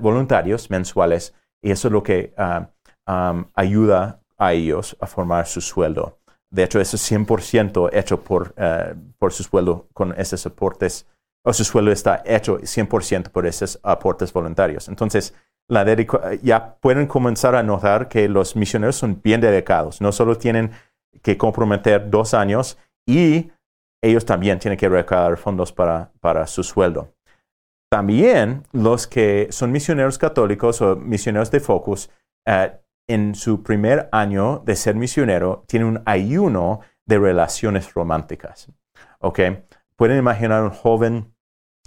voluntarios 0.00 0.70
mensuales 0.70 1.34
y 1.66 1.72
eso 1.72 1.88
es 1.88 1.92
lo 1.92 2.02
que 2.04 2.32
ah, 2.36 2.68
ayuda 3.54 4.20
a 4.38 4.52
ellos 4.52 4.96
a 5.00 5.06
formar 5.08 5.46
su 5.46 5.60
sueldo. 5.60 6.20
De 6.50 6.64
hecho, 6.64 6.80
eso 6.80 6.96
es 6.96 7.12
100% 7.12 7.90
hecho 7.92 8.22
por, 8.22 8.54
eh, 8.56 8.94
por 9.18 9.32
su 9.32 9.42
sueldo 9.42 9.88
con 9.92 10.14
esos 10.18 10.46
aportes, 10.46 11.06
o 11.44 11.52
su 11.52 11.64
sueldo 11.64 11.92
está 11.92 12.22
hecho 12.24 12.58
100% 12.58 13.30
por 13.30 13.46
esos 13.46 13.78
aportes 13.82 14.32
voluntarios. 14.32 14.88
Entonces, 14.88 15.34
la 15.68 15.84
ya 16.42 16.76
pueden 16.76 17.06
comenzar 17.06 17.56
a 17.56 17.62
notar 17.62 18.08
que 18.08 18.28
los 18.28 18.54
misioneros 18.54 18.96
son 18.96 19.20
bien 19.22 19.40
dedicados. 19.40 20.00
No 20.00 20.12
solo 20.12 20.36
tienen 20.38 20.70
que 21.22 21.36
comprometer 21.36 22.08
dos 22.08 22.34
años 22.34 22.78
y 23.06 23.50
ellos 24.02 24.24
también 24.24 24.58
tienen 24.58 24.78
que 24.78 24.88
recaudar 24.88 25.36
fondos 25.36 25.72
para, 25.72 26.12
para 26.20 26.46
su 26.46 26.62
sueldo. 26.62 27.12
También 27.90 28.64
los 28.72 29.06
que 29.06 29.48
son 29.50 29.72
misioneros 29.72 30.18
católicos 30.18 30.80
o 30.82 30.96
misioneros 30.96 31.50
de 31.50 31.60
Focus, 31.60 32.10
eh, 32.46 32.72
en 33.08 33.34
su 33.34 33.62
primer 33.62 34.08
año 34.12 34.62
de 34.64 34.76
ser 34.76 34.94
misionero, 34.96 35.64
tienen 35.68 35.88
un 35.88 36.02
ayuno 36.06 36.80
de 37.06 37.18
relaciones 37.18 37.94
románticas. 37.94 38.68
¿Ok? 39.20 39.40
Pueden 39.96 40.18
imaginar 40.18 40.62
un 40.62 40.70
joven 40.70 41.34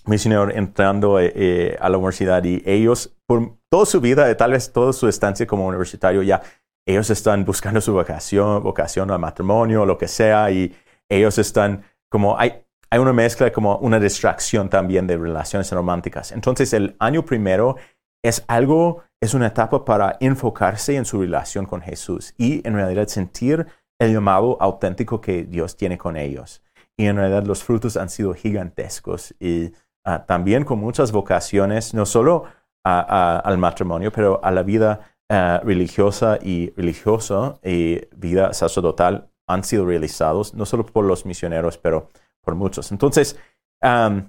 misionero 0.05 0.49
entrando 0.49 1.19
eh, 1.19 1.31
eh, 1.35 1.77
a 1.79 1.89
la 1.89 1.97
universidad 1.97 2.43
y 2.43 2.63
ellos, 2.65 3.15
por 3.27 3.57
toda 3.69 3.85
su 3.85 4.01
vida, 4.01 4.35
tal 4.37 4.51
vez 4.51 4.71
toda 4.71 4.93
su 4.93 5.07
estancia 5.07 5.45
como 5.45 5.67
universitario, 5.67 6.23
ya 6.23 6.41
ellos 6.87 7.09
están 7.09 7.45
buscando 7.45 7.81
su 7.81 7.93
vocación, 7.93 8.63
vocación 8.63 9.11
al 9.11 9.19
matrimonio, 9.19 9.85
lo 9.85 9.97
que 9.97 10.07
sea, 10.07 10.49
y 10.49 10.75
ellos 11.07 11.37
están 11.37 11.83
como, 12.09 12.37
hay, 12.39 12.65
hay 12.89 12.99
una 12.99 13.13
mezcla, 13.13 13.51
como 13.51 13.77
una 13.77 13.99
distracción 13.99 14.69
también 14.69 15.05
de 15.05 15.17
relaciones 15.17 15.71
románticas. 15.71 16.31
Entonces, 16.31 16.73
el 16.73 16.95
año 16.99 17.23
primero 17.23 17.75
es 18.23 18.43
algo, 18.47 19.03
es 19.21 19.33
una 19.33 19.47
etapa 19.47 19.83
para 19.85 20.17
enfocarse 20.19 20.95
en 20.95 21.05
su 21.05 21.21
relación 21.21 21.65
con 21.65 21.81
Jesús 21.81 22.33
y 22.37 22.65
en 22.67 22.75
realidad 22.75 23.07
sentir 23.07 23.67
el 23.99 24.13
llamado 24.13 24.57
auténtico 24.61 25.19
que 25.19 25.43
Dios 25.43 25.75
tiene 25.75 25.97
con 25.97 26.15
ellos. 26.15 26.63
Y 26.97 27.05
en 27.05 27.17
realidad 27.17 27.45
los 27.45 27.63
frutos 27.63 27.97
han 27.97 28.09
sido 28.09 28.33
gigantescos 28.33 29.35
y 29.39 29.73
Ah, 30.05 30.25
también 30.25 30.63
con 30.63 30.79
muchas 30.79 31.11
vocaciones, 31.11 31.93
no 31.93 32.05
solo 32.05 32.45
al 32.83 33.57
matrimonio, 33.59 34.11
pero 34.11 34.43
a 34.43 34.49
la 34.49 34.63
vida 34.63 35.01
ah, 35.29 35.61
religiosa 35.63 36.39
y 36.41 36.71
religiosa 36.75 37.59
y 37.63 38.01
vida 38.15 38.53
sacerdotal 38.53 39.29
han 39.47 39.63
sido 39.63 39.85
realizados, 39.85 40.55
no 40.55 40.65
solo 40.65 40.85
por 40.85 41.05
los 41.05 41.25
misioneros, 41.25 41.77
pero 41.77 42.09
por 42.41 42.55
muchos. 42.55 42.91
Entonces, 42.91 43.37
ah, 43.83 44.23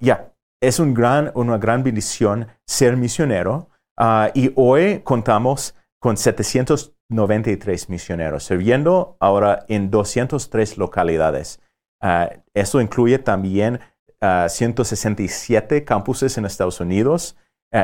ya, 0.00 0.32
es 0.60 0.80
gran, 0.94 1.30
una 1.34 1.58
gran 1.58 1.82
bendición 1.84 2.48
ser 2.66 2.96
misionero 2.96 3.68
y 4.34 4.52
hoy 4.56 5.00
contamos 5.00 5.74
con 6.00 6.16
793 6.16 7.88
misioneros, 7.88 8.44
sirviendo 8.44 9.16
ahora 9.20 9.64
en 9.68 9.90
203 9.90 10.78
localidades. 10.78 11.60
eso 12.52 12.80
incluye 12.80 13.18
también 13.18 13.80
167 14.20 15.84
campuses 15.84 16.36
en 16.38 16.46
Estados 16.46 16.80
Unidos, 16.80 17.36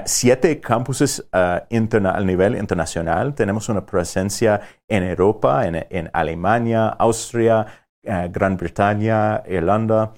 7 0.04 0.60
campuses 0.60 1.26
a 1.32 1.66
nivel 1.70 2.56
internacional. 2.56 3.34
Tenemos 3.34 3.68
una 3.68 3.86
presencia 3.86 4.60
en 4.88 5.04
Europa, 5.04 5.66
en, 5.66 6.10
Alemania, 6.12 6.88
Austria, 6.88 7.66
Gran 8.02 8.56
Bretaña, 8.56 9.42
Irlanda. 9.48 10.14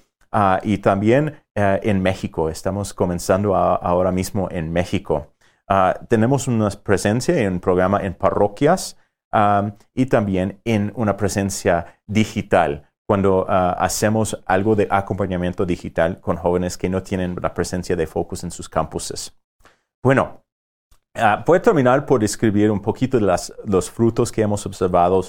y 0.63 0.77
también 0.79 1.43
en 1.53 2.01
México. 2.01 2.49
Estamos 2.49 2.93
comenzando 2.93 3.55
ahora 3.55 4.11
mismo 4.11 4.47
en 4.49 4.71
México. 4.73 5.27
Ah, 5.73 5.97
tenemos 6.09 6.49
una 6.49 6.69
presencia 6.69 7.39
en 7.39 7.53
un 7.53 7.59
programa 7.61 8.01
en 8.01 8.13
parroquias 8.13 8.97
y 9.93 10.05
también 10.07 10.59
en 10.65 10.91
una 10.97 11.15
presencia 11.15 12.01
digital 12.05 12.89
cuando 13.07 13.45
ah, 13.47 13.71
hacemos 13.79 14.37
algo 14.45 14.75
de 14.75 14.89
acompañamiento 14.91 15.65
digital 15.65 16.19
con 16.19 16.35
jóvenes 16.35 16.77
que 16.77 16.89
no 16.89 17.01
tienen 17.01 17.37
la 17.41 17.53
presencia 17.53 17.95
de 17.95 18.05
Focus 18.05 18.43
en 18.43 18.51
sus 18.51 18.67
campuses. 18.67 19.33
Bueno, 20.03 20.43
uh, 21.17 21.41
voy 21.45 21.59
a 21.59 21.61
terminar 21.61 22.05
por 22.05 22.19
describir 22.19 22.69
un 22.69 22.81
poquito 22.81 23.17
de 23.17 23.33
los 23.63 23.89
frutos 23.89 24.29
que 24.29 24.41
hemos 24.41 24.65
observado 24.65 25.23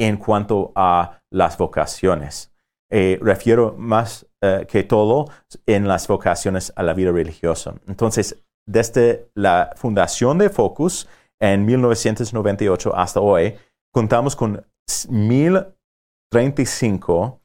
en 0.00 0.16
cuanto 0.16 0.72
a 0.74 1.20
las 1.30 1.56
vocaciones. 1.56 2.52
Eh, 2.90 3.20
refiero 3.22 3.76
más 3.78 4.26
eh, 4.42 4.66
que 4.68 4.82
todo 4.82 5.26
en 5.66 5.86
las 5.86 6.08
vocaciones 6.08 6.72
a 6.74 6.82
la 6.82 6.94
vida 6.94 7.12
religiosa. 7.12 7.74
Entonces, 7.86 8.44
desde 8.66 9.30
la 9.34 9.70
fundación 9.76 10.38
de 10.38 10.48
Focus 10.50 11.08
en 11.40 11.64
1998 11.64 12.96
hasta 12.96 13.20
hoy, 13.20 13.54
contamos 13.92 14.34
con 14.36 14.64
1035 15.08 17.40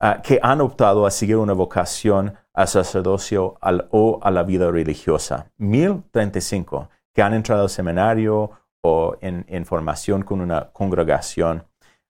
ah, 0.00 0.22
que 0.22 0.38
han 0.42 0.60
optado 0.60 1.06
a 1.06 1.10
seguir 1.10 1.36
una 1.36 1.52
vocación 1.52 2.34
al 2.54 2.68
sacerdocio 2.68 3.58
o 3.90 4.20
a 4.22 4.30
la 4.30 4.42
vida 4.42 4.70
religiosa. 4.70 5.50
1035 5.58 6.90
que 7.14 7.22
han 7.22 7.34
entrado 7.34 7.62
al 7.62 7.70
seminario 7.70 8.50
o 8.84 9.16
en, 9.20 9.64
formación 9.64 10.22
con 10.22 10.40
una 10.40 10.72
congregación. 10.72 11.64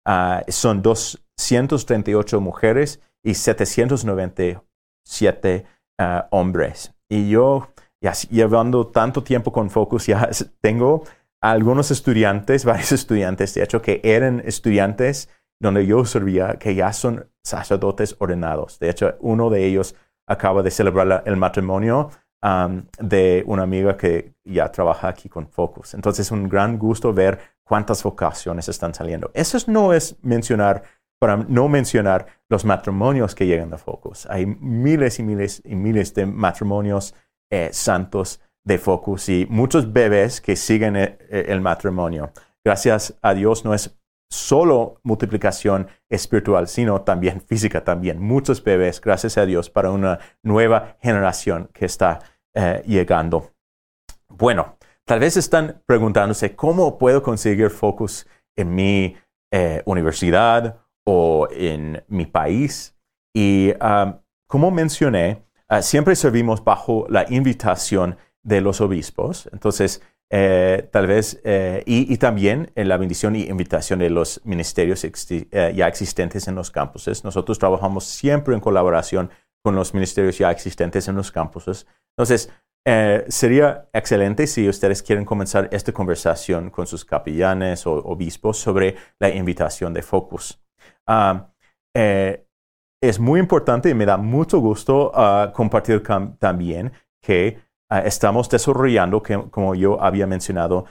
Ah, 0.06 0.42
son 0.48 0.80
238 0.82 2.40
mujeres 2.40 3.02
y 3.22 3.34
797 3.34 5.66
ah, 5.98 6.28
hombres. 6.30 6.94
Y 7.10 7.28
yo 7.28 7.68
y 8.02 8.34
llevando 8.34 8.88
tanto 8.88 9.22
tiempo 9.22 9.52
con 9.52 9.70
Focus, 9.70 10.06
ya 10.06 10.28
tengo 10.60 11.04
algunos 11.40 11.90
estudiantes, 11.90 12.64
varios 12.66 12.92
estudiantes, 12.92 13.54
de 13.54 13.62
hecho, 13.62 13.80
que 13.80 14.00
eran 14.02 14.42
estudiantes 14.44 15.28
donde 15.60 15.86
yo 15.86 16.04
servía, 16.04 16.56
que 16.58 16.74
ya 16.74 16.92
son 16.92 17.28
sacerdotes 17.44 18.16
ordenados. 18.18 18.78
De 18.80 18.90
hecho, 18.90 19.16
uno 19.20 19.48
de 19.48 19.64
ellos 19.64 19.94
acaba 20.26 20.62
de 20.62 20.70
celebrar 20.72 21.22
el 21.24 21.36
matrimonio 21.36 22.10
um, 22.42 22.82
de 22.98 23.44
una 23.46 23.62
amiga 23.62 23.96
que 23.96 24.34
ya 24.44 24.72
trabaja 24.72 25.08
aquí 25.08 25.28
con 25.28 25.46
Focus. 25.46 25.94
Entonces, 25.94 26.26
es 26.26 26.32
un 26.32 26.48
gran 26.48 26.78
gusto 26.78 27.12
ver 27.12 27.38
cuántas 27.64 28.02
vocaciones 28.02 28.68
están 28.68 28.92
saliendo. 28.92 29.30
Eso 29.34 29.56
no 29.68 29.92
es 29.92 30.16
mencionar, 30.22 30.82
para 31.20 31.36
no 31.36 31.68
mencionar 31.68 32.26
los 32.48 32.64
matrimonios 32.64 33.36
que 33.36 33.46
llegan 33.46 33.72
a 33.72 33.78
Focus. 33.78 34.26
Hay 34.26 34.46
miles 34.46 35.20
y 35.20 35.22
miles 35.22 35.62
y 35.64 35.76
miles 35.76 36.12
de 36.14 36.26
matrimonios 36.26 37.14
eh, 37.54 37.68
santos 37.74 38.40
de 38.64 38.78
Focus 38.78 39.28
y 39.28 39.46
muchos 39.50 39.92
bebés 39.92 40.40
que 40.40 40.56
siguen 40.56 40.96
eh, 40.96 41.18
eh, 41.28 41.44
el, 41.48 41.60
matrimonio. 41.60 42.32
Gracias 42.64 43.14
a 43.20 43.34
Dios 43.34 43.62
no 43.62 43.74
es 43.74 43.94
solo 44.30 44.98
multiplicación 45.02 45.86
espiritual, 46.08 46.66
sino 46.66 47.02
también 47.02 47.42
física 47.42 47.84
también. 47.84 48.18
Muchos 48.22 48.64
bebés, 48.64 49.02
gracias 49.02 49.36
a 49.36 49.44
Dios, 49.44 49.68
para 49.68 49.90
una 49.90 50.18
nueva 50.42 50.96
generación 51.02 51.68
que 51.74 51.84
está 51.84 52.20
llegando. 52.86 53.50
Bueno, 54.30 54.78
tal 55.04 55.20
vez 55.20 55.36
están 55.36 55.82
preguntándose 55.84 56.56
cómo 56.56 56.96
puedo 56.96 57.22
conseguir 57.22 57.68
Focus 57.68 58.26
en 58.56 58.74
mi 58.74 59.16
universidad 59.84 60.80
o 61.06 61.48
en 61.50 62.02
mi 62.08 62.24
país. 62.24 62.96
Y 63.34 63.74
ah, 63.78 64.22
como 64.46 64.70
mencioné, 64.70 65.44
Ah, 65.72 65.80
siempre 65.80 66.14
servimos 66.16 66.62
bajo 66.62 67.06
la 67.08 67.24
invitación 67.30 68.18
de 68.42 68.60
los 68.60 68.82
obispos. 68.82 69.48
Entonces, 69.54 70.02
eh, 70.28 70.86
tal 70.92 71.06
vez, 71.06 71.40
eh, 71.44 71.82
y, 71.86 72.14
también 72.18 72.70
en 72.74 72.88
la 72.88 72.98
bendición 72.98 73.36
y 73.36 73.44
invitación 73.44 74.00
de 74.00 74.10
los 74.10 74.42
ministerios 74.44 75.02
eh, 75.02 75.72
ya 75.74 75.88
existentes 75.88 76.46
en 76.46 76.56
los 76.56 76.70
campuses. 76.70 77.24
Nosotros 77.24 77.58
trabajamos 77.58 78.04
siempre 78.04 78.54
en 78.54 78.60
colaboración 78.60 79.30
con 79.62 79.74
los 79.74 79.94
ministerios 79.94 80.36
ya 80.36 80.50
existentes 80.50 81.08
en 81.08 81.16
los 81.16 81.32
campuses. 81.32 81.86
Entonces, 82.18 82.50
sería 83.28 83.88
excelente 83.94 84.46
si 84.46 84.68
ustedes 84.68 85.02
quieren 85.02 85.24
comenzar 85.24 85.70
esta 85.72 85.92
conversación 85.92 86.68
con 86.68 86.86
sus 86.86 87.06
capellanes 87.06 87.86
o 87.86 87.94
obispos 87.94 88.58
sobre 88.58 88.96
la 89.18 89.30
invitación 89.30 89.94
de 89.94 90.02
Focus. 90.02 90.60
Ah, 91.06 91.48
es 93.02 93.18
muy 93.18 93.40
importante 93.40 93.90
y 93.90 93.94
me 93.94 94.06
da 94.06 94.16
mucho 94.16 94.60
gusto 94.60 95.10
ah, 95.14 95.52
compartir 95.54 96.02
también 96.38 96.92
que 97.20 97.58
ah, 97.90 98.00
estamos 98.00 98.48
desarrollando, 98.48 99.22
como 99.50 99.74
yo 99.74 100.00
había 100.00 100.26
mencionado, 100.26 100.86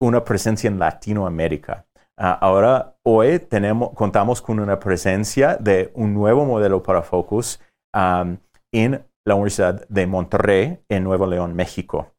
una 0.00 0.24
presencia 0.24 0.68
en 0.68 0.78
Latinoamérica. 0.78 1.86
Ah, 2.16 2.32
ahora, 2.40 2.96
hoy 3.04 3.38
tenemos, 3.38 3.90
contamos 3.94 4.40
con 4.42 4.58
una 4.58 4.80
presencia 4.80 5.56
de 5.56 5.92
un 5.94 6.14
nuevo 6.14 6.44
modelo 6.44 6.82
para 6.82 7.02
Focus 7.02 7.60
en 7.94 9.06
la 9.26 9.34
Universidad 9.34 9.86
de 9.88 10.06
Monterrey, 10.06 10.80
en 10.88 11.04
Nuevo 11.04 11.26
León, 11.26 11.54
México. 11.54 12.14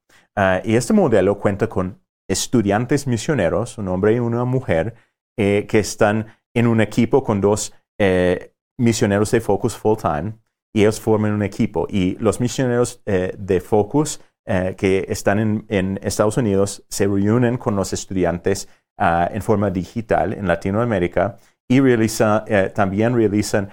y 0.64 0.76
este 0.76 0.94
modelo 0.94 1.38
cuenta 1.38 1.68
con 1.68 2.02
estudiantes 2.30 3.08
misioneros, 3.08 3.78
un 3.78 3.88
hombre 3.88 4.14
y 4.14 4.20
una 4.20 4.46
mujer, 4.46 4.94
eh, 5.38 5.66
que 5.68 5.80
están 5.80 6.28
en 6.54 6.68
un 6.68 6.82
equipo 6.82 7.24
con 7.24 7.42
dos 7.42 7.74
eh, 8.00 8.54
misioneros 8.80 9.30
de 9.32 9.42
Focus 9.42 9.76
full 9.76 9.98
time 9.98 10.34
y 10.74 10.82
ellos 10.82 11.00
forman 11.00 11.34
un 11.34 11.44
equipo. 11.44 11.88
Y 11.90 12.16
los 12.20 12.40
misioneros 12.40 13.02
eh, 13.06 13.36
de 13.38 13.62
Focus 13.62 14.22
eh, 14.46 14.76
que 14.78 15.06
están 15.10 15.66
en, 15.68 16.00
Estados 16.02 16.38
Unidos 16.38 16.84
se 16.90 17.06
reúnen 17.06 17.58
con 17.58 17.76
los 17.76 17.94
estudiantes 17.94 18.68
ah, 18.98 19.30
en 19.32 19.42
forma 19.42 19.70
digital 19.70 20.34
en 20.34 20.48
Latinoamérica 20.48 21.38
y 21.68 21.80
eh, 21.80 22.72
también 22.74 23.16
realizan 23.16 23.70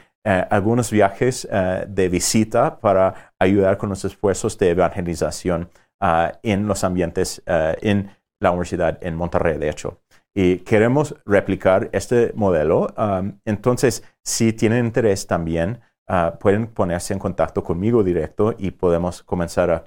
algunos 0.50 0.90
viajes 0.90 1.48
de 1.86 2.08
visita 2.08 2.80
para 2.80 3.32
ayudar 3.38 3.78
con 3.78 3.90
los 3.90 4.04
esfuerzos 4.04 4.58
de 4.58 4.70
evangelización 4.70 5.70
ah, 6.00 6.32
en 6.42 6.66
los 6.66 6.82
ambientes 6.82 7.44
en 7.46 8.10
la 8.40 8.50
universidad 8.50 8.98
en 9.02 9.14
Monterrey, 9.14 9.56
de 9.56 9.70
hecho 9.70 10.00
y 10.38 10.58
queremos 10.58 11.16
replicar 11.24 11.88
este 11.92 12.32
modelo. 12.34 12.88
Um, 12.98 13.40
entonces, 13.46 14.02
si 14.22 14.52
tienen 14.52 14.84
interés 14.84 15.26
también, 15.26 15.80
uh, 16.10 16.36
pueden 16.38 16.66
ponerse 16.66 17.14
en 17.14 17.18
contacto 17.18 17.64
conmigo 17.64 18.04
directo 18.04 18.54
y 18.58 18.72
podemos 18.72 19.22
comenzar 19.22 19.70
a, 19.70 19.82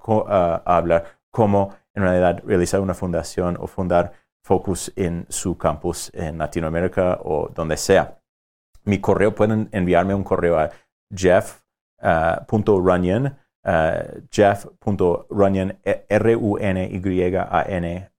hablar 0.65 1.19
cómo 1.29 1.75
en 1.93 2.01
realidad 2.01 2.41
realizar 2.43 2.79
una 2.81 2.95
fundación 2.95 3.57
o 3.59 3.67
fundar 3.67 4.13
Focus 4.43 4.91
en 4.95 5.27
su 5.29 5.55
campus 5.55 6.09
en 6.15 6.39
Latinoamérica 6.39 7.19
o 7.23 7.49
donde 7.53 7.77
sea. 7.77 8.17
Mi 8.85 8.99
correo, 8.99 9.35
pueden 9.35 9.69
enviarme 9.71 10.15
un 10.15 10.23
correo 10.23 10.57
a 10.57 10.71
jeff.runyon, 11.15 11.67
uh, 13.27 13.69
uh, 13.69 14.21
jeff.runyon, 14.31 15.77
R-U-N-Y-A-N, 16.09 16.81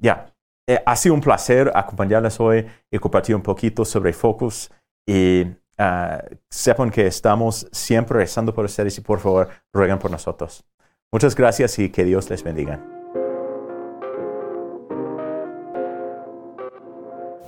ya, 0.00 0.32
eh, 0.66 0.82
ha 0.84 0.96
sido 0.96 1.14
un 1.14 1.20
placer 1.20 1.70
acompañarles 1.74 2.38
hoy 2.40 2.66
y 2.90 2.98
compartir 2.98 3.34
un 3.34 3.42
poquito 3.42 3.84
sobre 3.84 4.12
Focus 4.12 4.70
y 5.06 5.46
ah, 5.78 6.22
sepan 6.48 6.90
que 6.90 7.06
estamos 7.06 7.66
siempre 7.72 8.18
rezando 8.18 8.54
por 8.54 8.64
ustedes 8.64 8.96
y 8.98 9.00
por 9.00 9.18
favor 9.18 9.48
rueguen 9.74 9.98
por 9.98 10.10
nosotros. 10.10 10.64
Muchas 11.12 11.34
gracias 11.34 11.78
y 11.78 11.88
que 11.88 12.04
Dios 12.04 12.28
les 12.30 12.42
bendiga. 12.42 12.97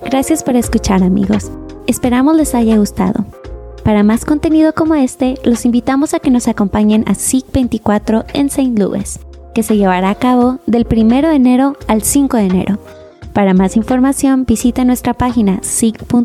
Gracias 0.03 0.43
por 0.43 0.55
escuchar 0.55 1.03
amigos. 1.03 1.51
Esperamos 1.87 2.35
les 2.35 2.55
haya 2.55 2.77
gustado. 2.77 3.25
Para 3.83 4.03
más 4.03 4.25
contenido 4.25 4.73
como 4.73 4.95
este, 4.95 5.35
los 5.43 5.65
invitamos 5.65 6.13
a 6.13 6.19
que 6.19 6.29
nos 6.29 6.47
acompañen 6.47 7.03
a 7.07 7.15
SIG 7.15 7.45
24 7.51 8.25
en 8.33 8.47
St. 8.47 8.73
Louis, 8.77 9.19
que 9.53 9.63
se 9.63 9.77
llevará 9.77 10.09
a 10.09 10.15
cabo 10.15 10.59
del 10.67 10.85
1 10.89 11.29
de 11.29 11.35
enero 11.35 11.75
al 11.87 12.03
5 12.03 12.37
de 12.37 12.43
enero. 12.43 12.79
Para 13.33 13.53
más 13.53 13.77
información 13.77 14.45
visita 14.45 14.85
nuestra 14.85 15.13
página 15.13 15.59
sig.focus.org. 15.63 16.21